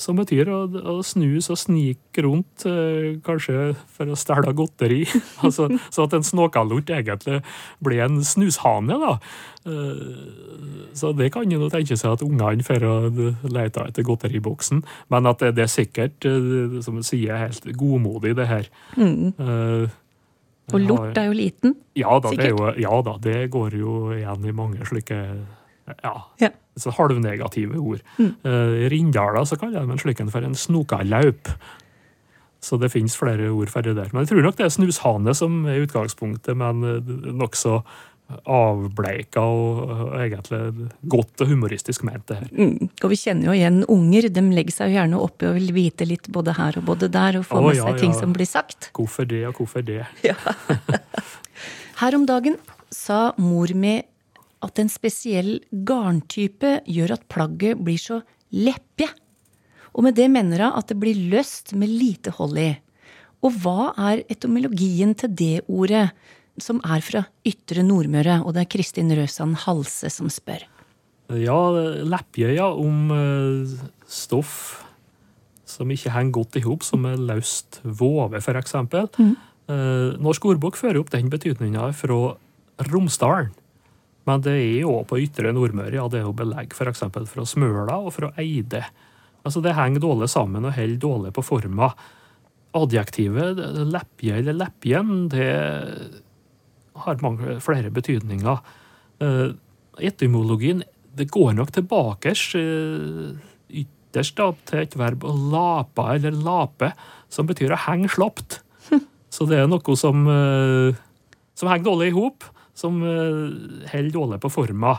som 0.00 0.18
betyr 0.18 0.50
å, 0.50 0.60
å 0.66 0.96
snus 1.06 1.50
og 1.52 1.58
snike 1.60 2.24
rundt, 2.26 2.66
eh, 2.66 3.14
kanskje 3.24 3.72
for 3.94 4.10
å 4.10 4.18
stjele 4.18 4.54
godteri. 4.56 5.02
altså, 5.46 5.68
så 5.94 6.06
at 6.08 6.16
en 6.18 6.26
snåkalort 6.26 6.90
egentlig 6.90 7.40
blir 7.84 8.04
en 8.06 8.20
snushane. 8.26 8.98
da. 9.00 9.16
Eh, 9.70 10.92
så 10.98 11.14
det 11.16 11.30
kan 11.34 11.50
jo 11.50 11.70
tenke 11.72 11.98
seg 11.98 12.16
at 12.16 12.24
ungene 12.26 12.66
får 12.66 12.86
lete 13.50 13.88
etter 13.88 14.06
godteriboksen. 14.06 14.84
Men 15.14 15.30
at 15.30 15.44
det, 15.44 15.54
det 15.58 15.68
er 15.68 15.74
sikkert, 15.74 16.26
eh, 16.28 16.80
som 16.84 16.98
du 16.98 17.06
sier, 17.06 17.38
helt 17.46 17.70
godmodig, 17.78 18.34
det 18.38 18.50
her. 18.50 18.72
Mm. 18.98 19.34
Uh, 19.38 19.86
og 20.72 20.80
lort 20.80 21.18
er 21.20 21.28
jo 21.28 21.34
liten? 21.36 21.74
Ja 21.98 22.16
da, 22.24 22.32
det, 22.32 22.48
jo, 22.54 22.70
ja 22.80 22.94
da, 23.04 23.18
det 23.20 23.50
går 23.52 23.76
jo 23.76 23.96
igjen 24.16 24.46
i 24.48 24.54
mange 24.56 24.86
slike 24.88 25.18
ja, 25.84 26.14
ja. 26.40 26.48
Så 26.80 26.92
halvnegative 26.94 27.78
ord. 27.78 28.02
Mm. 28.18 28.32
Uh, 28.44 28.88
Rindala 28.92 29.44
så 29.46 29.58
kaller 29.60 29.84
de 29.84 29.94
en 29.94 30.00
slik 30.00 30.22
for 30.32 30.46
en 30.46 30.58
snokalaup. 30.58 31.50
Så 32.64 32.78
det 32.80 32.94
finnes 32.94 33.16
flere 33.16 33.50
ord 33.52 33.70
for 33.72 33.84
det 33.84 33.96
der. 33.98 34.08
Men 34.12 34.24
jeg 34.24 34.32
tror 34.32 34.46
nok 34.46 34.58
det 34.58 34.66
er 34.66 34.72
snushane 34.72 35.34
som 35.36 35.64
er 35.68 35.82
utgangspunktet, 35.84 36.56
men 36.56 36.80
eh, 36.88 37.14
nokså 37.36 37.82
avbleika 38.48 39.42
og 39.44 40.14
egentlig 40.16 40.88
godt 41.12 41.44
og 41.44 41.50
humoristisk 41.50 42.06
ment, 42.08 42.24
det 42.30 42.38
her. 42.40 42.46
Mm. 42.56 42.88
Og 43.04 43.12
vi 43.12 43.18
kjenner 43.20 43.50
jo 43.50 43.56
igjen 43.56 43.82
unger. 43.92 44.30
De 44.32 44.44
legger 44.56 44.78
seg 44.78 44.90
jo 44.90 44.96
gjerne 44.96 45.20
oppi 45.20 45.50
og 45.50 45.58
vil 45.58 45.74
vite 45.76 46.08
litt 46.08 46.30
både 46.32 46.56
her 46.56 46.80
og 46.80 46.88
både 46.88 47.10
der, 47.12 47.40
og 47.40 47.46
få 47.50 47.60
oh, 47.60 47.68
med 47.68 47.78
ja, 47.78 47.90
seg 47.90 48.00
ting 48.00 48.14
ja. 48.14 48.20
som 48.22 48.32
blir 48.36 48.48
sagt. 48.48 48.88
Hvorfor 48.96 49.28
det, 49.28 49.44
og 49.50 49.60
hvorfor 49.60 49.84
det? 49.84 50.00
Ja. 50.24 50.38
her 52.00 52.16
om 52.16 52.24
dagen 52.28 52.56
sa 52.94 53.34
mor 53.36 53.76
mi 53.76 53.98
at 54.64 54.80
en 54.80 54.90
spesiell 54.92 55.58
garntype 55.86 56.78
gjør 56.90 57.16
at 57.18 57.26
plagget 57.32 57.80
blir 57.84 58.00
så 58.00 58.20
leppje. 58.54 59.08
Og 59.94 60.06
med 60.06 60.16
det 60.18 60.28
mener 60.32 60.64
hun 60.64 60.78
at 60.80 60.90
det 60.90 60.98
blir 61.00 61.18
løst 61.30 61.74
med 61.78 61.92
lite 61.92 62.34
hold 62.34 62.58
i. 62.58 62.70
Og 63.44 63.58
hva 63.60 63.92
er 64.10 64.24
etymologien 64.32 65.12
til 65.18 65.34
det 65.36 65.56
ordet, 65.68 66.08
som 66.60 66.80
er 66.86 67.02
fra 67.04 67.24
ytre 67.46 67.84
Nordmøre? 67.84 68.40
Og 68.42 68.54
det 68.56 68.64
er 68.64 68.72
Kristin 68.72 69.12
Røsand 69.14 69.58
Halse 69.66 70.10
som 70.10 70.30
spør. 70.32 70.64
Ja, 71.34 71.58
leppjøya 72.04 72.66
om 72.80 73.12
eh, 73.14 73.76
stoff 74.08 74.84
som 75.68 75.90
ikke 75.90 76.12
henger 76.12 76.36
godt 76.36 76.58
i 76.60 76.64
hop, 76.64 76.84
som 76.86 77.06
er 77.08 77.20
løst 77.20 77.80
vove, 77.82 78.40
f.eks. 78.40 78.76
Mm. 79.16 79.34
Eh, 79.72 80.08
Norsk 80.22 80.50
ordbok 80.52 80.76
fører 80.78 81.00
opp 81.00 81.12
den 81.14 81.30
betydninga 81.32 81.88
fra 81.96 82.18
Romsdalen. 82.90 83.52
Men 84.28 84.44
det 84.44 84.54
er 84.56 84.84
jo 84.84 84.98
på 85.08 85.18
ytre 85.20 85.52
Nordmøre. 85.52 85.94
ja, 85.98 86.08
Det 86.08 86.20
er 86.20 86.28
jo 86.28 86.36
belegg 86.36 86.72
f.eks. 86.72 87.04
fra 87.30 87.46
Smøla 87.46 87.98
og 88.00 88.12
fra 88.16 88.32
Eide. 88.40 88.84
Altså 89.44 89.60
Det 89.60 89.76
henger 89.76 90.00
dårlig 90.00 90.30
sammen 90.32 90.64
og 90.64 90.76
holder 90.76 91.00
dårlig 91.00 91.32
på 91.36 91.44
forma. 91.44 91.90
Adjektivet 92.74 93.60
leppje 93.92 94.38
eller 94.40 94.56
leppjen 94.56 95.28
det 95.30 95.50
har 97.04 97.20
mange 97.22 97.58
flere 97.62 97.90
betydninger. 97.90 98.62
Uh, 99.22 99.54
etymologien 100.02 100.82
det 101.14 101.28
går 101.30 101.52
nok 101.54 101.70
tilbake 101.74 102.32
uh, 102.34 103.36
ytterst 103.70 104.38
da, 104.40 104.48
til 104.66 104.82
et 104.82 104.96
verb 104.98 105.26
å 105.26 105.34
lapa 105.52 106.14
eller 106.16 106.34
lape, 106.34 106.90
som 107.28 107.46
betyr 107.46 107.74
å 107.74 107.82
henge 107.86 108.10
slapt. 108.14 108.62
Så 109.34 109.46
det 109.50 109.60
er 109.60 109.70
noe 109.70 109.98
som, 109.98 110.24
uh, 110.26 110.96
som 111.54 111.70
henger 111.70 111.90
dårlig 111.92 112.10
i 112.10 112.16
hop 112.16 112.48
som 112.74 112.98
holder 113.00 114.10
dårlig 114.14 114.40
på 114.42 114.50
forma. 114.52 114.96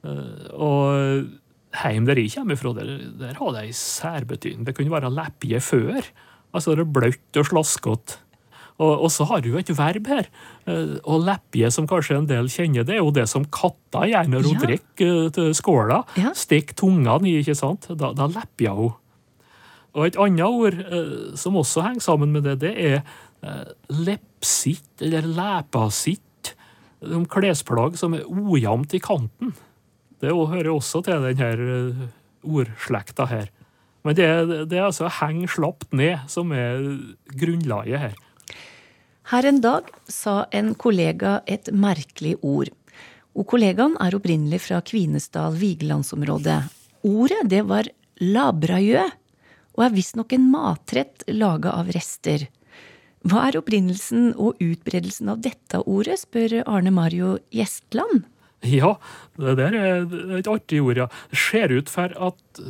Uh, 0.00 0.48
og 0.56 1.28
heim 1.82 2.06
der 2.08 2.18
jeg 2.18 2.32
kommer 2.34 2.58
fra, 2.58 2.72
der, 2.78 2.96
der 3.20 3.36
har 3.36 3.52
det 3.56 3.66
ei 3.68 3.76
særbetydning. 3.76 4.64
Det 4.66 4.74
kunne 4.76 4.92
være 4.92 5.12
leppje 5.12 5.60
før. 5.62 6.08
Altså 6.56 6.74
det 6.74 6.86
er 6.86 6.92
bløtt 6.96 7.40
og 7.40 7.48
slaskete. 7.50 8.20
Og, 8.80 8.94
og, 8.94 9.10
så 9.12 9.26
har 9.28 9.42
du 9.44 9.52
et 9.60 9.70
verb 9.76 10.06
her. 10.08 10.30
Uh, 10.64 10.96
og 11.04 11.26
leppje, 11.26 11.68
som 11.74 11.88
kanskje 11.88 12.16
en 12.16 12.30
del 12.30 12.48
kjenner, 12.48 12.86
det 12.86 12.96
er 12.96 13.02
jo 13.02 13.12
det 13.12 13.26
som 13.28 13.44
katta 13.44 14.06
gjør 14.08 14.32
når 14.32 14.48
hun 14.48 14.56
ja. 14.56 14.62
drikker 14.64 15.52
skåla. 15.56 16.00
Ja. 16.16 16.32
Stikk 16.38 16.72
tunga 16.80 17.18
i, 17.20 17.36
ikke 17.42 17.58
sant? 17.58 17.90
Da, 17.92 18.14
da 18.16 18.30
lepper 18.30 18.78
hun. 18.78 18.96
Og 19.90 20.06
et 20.06 20.16
annet 20.22 20.46
ord 20.46 20.76
som 21.34 21.56
også 21.58 21.82
henger 21.82 22.04
sammen 22.04 22.30
med 22.30 22.44
det, 22.46 22.60
det 22.62 22.70
er 22.78 23.00
lepsitt, 23.90 25.02
eller 25.02 25.26
lepasitt 25.26 26.22
om 27.00 27.26
klesplagg 27.28 27.98
som 28.00 28.14
er 28.16 28.26
ojevnt 28.28 28.94
i 28.96 29.02
kanten. 29.02 29.54
Det 30.20 30.32
hører 30.32 30.68
også 30.72 31.00
til 31.04 31.24
denne 31.24 31.50
eh, 31.54 32.02
ordslekta 32.44 33.26
her. 33.30 33.48
Men 34.04 34.16
det, 34.16 34.26
det 34.70 34.78
er 34.78 34.88
altså 34.88 35.10
heng 35.20 35.44
slapt 35.48 35.92
ned 35.96 36.24
som 36.32 36.52
er 36.56 36.80
grunnlaget 37.36 38.04
her. 38.04 38.18
Her 39.30 39.46
en 39.46 39.60
dag 39.62 39.88
sa 40.10 40.44
en 40.56 40.72
kollega 40.74 41.38
et 41.46 41.68
merkelig 41.70 42.34
ord. 42.42 42.72
Og 43.38 43.46
kollegaen 43.52 43.94
er 44.02 44.16
opprinnelig 44.16 44.64
fra 44.64 44.80
Kvinesdal 44.82 45.54
Vigelandsområdet. 45.60 46.62
Ordet 47.06 47.44
det 47.52 47.60
var 47.68 47.88
labrajø, 48.20 49.04
og 49.78 49.84
er 49.86 49.94
visstnok 49.94 50.34
en 50.34 50.48
matrett 50.50 51.22
laga 51.30 51.76
av 51.78 51.92
rester. 51.94 52.48
Hva 53.28 53.48
er 53.48 53.58
opprinnelsen 53.60 54.30
og 54.40 54.60
utbredelsen 54.64 55.28
av 55.28 55.42
dette 55.44 55.82
ordet, 55.84 56.22
spør 56.22 56.62
Arne 56.64 56.92
Mario 56.94 57.34
Gjestland. 57.52 58.24
Ja, 58.64 58.94
det 59.40 59.56
der 59.60 59.76
er 59.76 60.38
et 60.38 60.48
artig 60.48 60.80
ord, 60.84 60.98
ja. 61.00 61.08
Det 61.32 61.40
ser 61.40 61.72
ut 61.72 61.92
for 61.92 62.12
at 62.12 62.62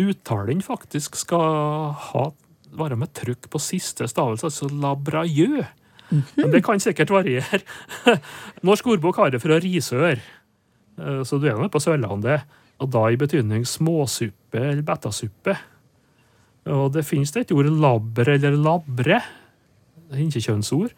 uttalen 0.00 0.62
faktisk 0.64 1.18
skal 1.20 1.92
ha, 2.10 2.24
være 2.76 2.96
med 3.00 3.12
trykk 3.16 3.50
på 3.52 3.60
siste 3.60 4.08
stavelse, 4.08 4.48
altså 4.48 4.68
labrajø. 4.68 5.64
Mm 6.10 6.22
-hmm. 6.22 6.36
Men 6.36 6.50
det 6.50 6.64
kan 6.64 6.80
sikkert 6.80 7.10
variere. 7.10 7.60
Norsk 8.62 8.86
ordbok 8.86 9.16
har 9.16 9.30
det 9.30 9.42
fra 9.42 9.60
risør, 9.60 10.20
eh, 10.98 11.22
så 11.24 11.38
du 11.38 11.46
er 11.46 11.58
nå 11.58 11.68
på 11.68 11.80
Sørlandet. 11.80 12.40
Og 12.78 12.90
da 12.90 13.10
i 13.10 13.16
betydning 13.16 13.66
småsuppe 13.66 14.58
eller 14.58 14.82
bettasuppe. 14.82 15.56
Og 16.64 16.92
det 16.92 17.04
finnes 17.04 17.32
det 17.32 17.40
et 17.40 17.52
ord 17.52 17.66
labre 17.66 18.34
eller 18.34 18.56
labre, 18.56 19.22
hinkekjønnsord 20.14 20.94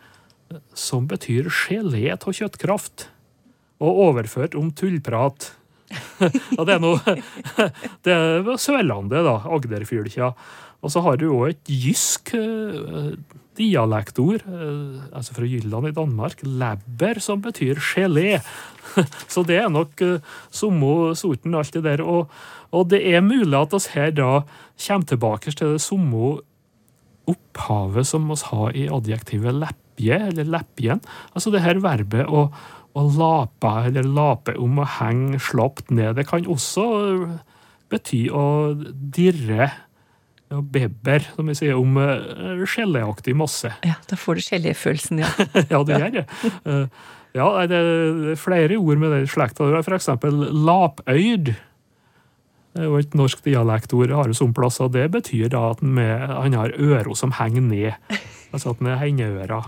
som 0.77 1.07
betyr 1.11 1.49
gelé 1.49 2.07
av 2.13 2.29
kjøttkraft, 2.29 3.09
og 3.83 4.01
overført 4.09 4.57
om 4.59 4.71
tullprat. 4.77 5.53
ja, 6.57 6.65
det 6.65 6.77
er 6.77 6.81
noe 6.81 7.17
Det 8.05 8.13
er 8.15 8.51
Sørlandet, 8.61 9.25
da. 9.27 9.37
Agderfylkja. 9.53 10.33
Og 10.83 10.93
så 10.93 11.03
har 11.05 11.19
du 11.19 11.29
òg 11.31 11.53
et 11.53 11.71
jysk 11.71 12.33
uh, 12.35 13.13
dialektord, 13.59 14.43
uh, 14.49 15.03
altså 15.15 15.37
fra 15.37 15.47
Jylland 15.47 15.91
i 15.91 15.95
Danmark, 15.95 16.43
labber, 16.43 17.21
som 17.23 17.43
betyr 17.45 17.79
gelé. 17.93 18.41
så 19.33 19.45
det 19.47 19.61
er 19.63 19.71
nok 19.71 20.03
uh, 20.03 20.33
samme 20.51 21.13
sorten, 21.19 21.55
alt 21.59 21.75
det 21.77 21.85
der. 21.87 22.03
Og, 22.03 22.33
og, 22.71 22.89
det 22.91 23.03
er 23.13 23.23
mulig 23.23 23.55
at 23.59 23.77
oss 23.79 23.93
her 23.95 24.15
da 24.15 24.43
kommer 24.87 25.07
tilbake 25.07 25.55
til 25.55 25.77
det 25.77 25.85
samme 25.85 26.39
opphavet 27.31 28.09
som 28.09 28.29
vi 28.31 28.39
har 28.51 28.77
i 28.79 28.89
adjektivet 28.93 29.57
leppje, 29.61 30.19
eller 30.33 30.51
leppjen. 30.57 31.03
Altså 31.33 31.53
det 31.55 31.63
her 31.65 31.81
verbet 31.85 32.27
å, 32.27 32.49
å 32.99 33.07
lape, 33.19 33.73
eller 33.89 34.09
lape 34.09 34.57
om 34.61 34.83
å 34.83 34.91
henge 34.99 35.41
slapt 35.43 35.93
ned. 35.95 36.17
Det 36.19 36.27
kan 36.29 36.49
også 36.51 36.85
bety 37.93 38.27
å 38.33 38.45
dirre 38.93 39.71
og 40.53 40.69
beber, 40.69 41.25
som 41.33 41.49
vi 41.49 41.57
sier, 41.57 41.79
om 41.81 41.97
uh, 41.97 42.61
geléaktig 42.69 43.35
masse. 43.39 43.71
Ja, 43.87 43.97
da 44.11 44.19
får 44.21 44.37
du 44.37 44.43
geléfølelsen, 44.45 45.23
ja. 45.23 45.31
ja, 45.73 45.83
det 45.89 46.01
gjør 46.01 46.15
det. 46.19 46.25
Uh, 46.67 46.87
ja, 47.33 47.47
det 47.69 47.79
er 47.79 48.41
flere 48.41 48.77
ord 48.77 49.01
med 49.01 49.15
den 49.15 49.29
slekta. 49.31 49.71
For 49.81 49.97
eksempel 49.97 50.43
lapøyd. 50.67 51.55
Er 52.73 52.93
et 52.97 53.15
norsk 53.19 53.43
dialektord 53.45 54.13
har 54.17 54.33
som 54.37 54.55
plasser. 54.57 54.89
Det 54.93 55.11
betyr 55.13 55.51
da 55.53 55.71
at 55.75 55.83
han 55.85 56.57
har 56.57 56.73
ører 56.81 57.13
som 57.19 57.35
henger 57.37 57.65
ned. 57.67 58.19
Altså 58.53 58.73
at 58.73 58.81
han 58.81 58.93
er 58.95 59.01
hengeøra. 59.03 59.63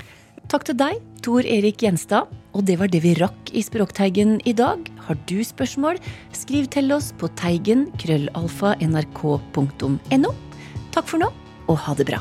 Takk 0.48 0.66
til 0.68 0.76
deg, 0.76 1.00
Tor 1.24 1.46
Erik 1.48 1.80
Gjenstad. 1.84 2.32
Og 2.54 2.64
det 2.68 2.78
var 2.80 2.92
det 2.92 3.00
vi 3.04 3.14
rakk 3.18 3.52
i 3.52 3.64
Språkteigen 3.64 4.38
i 4.48 4.52
dag. 4.56 4.84
Har 5.06 5.20
du 5.28 5.38
spørsmål, 5.44 6.00
skriv 6.36 6.68
til 6.72 6.92
oss 6.96 7.12
på 7.18 7.32
teigen 7.40 7.88
krøllalfa 8.00 8.76
nrk.no. 8.84 10.36
Takk 10.94 11.10
for 11.10 11.24
nå, 11.24 11.32
og 11.68 11.84
ha 11.88 11.96
det 11.98 12.08
bra. 12.12 12.20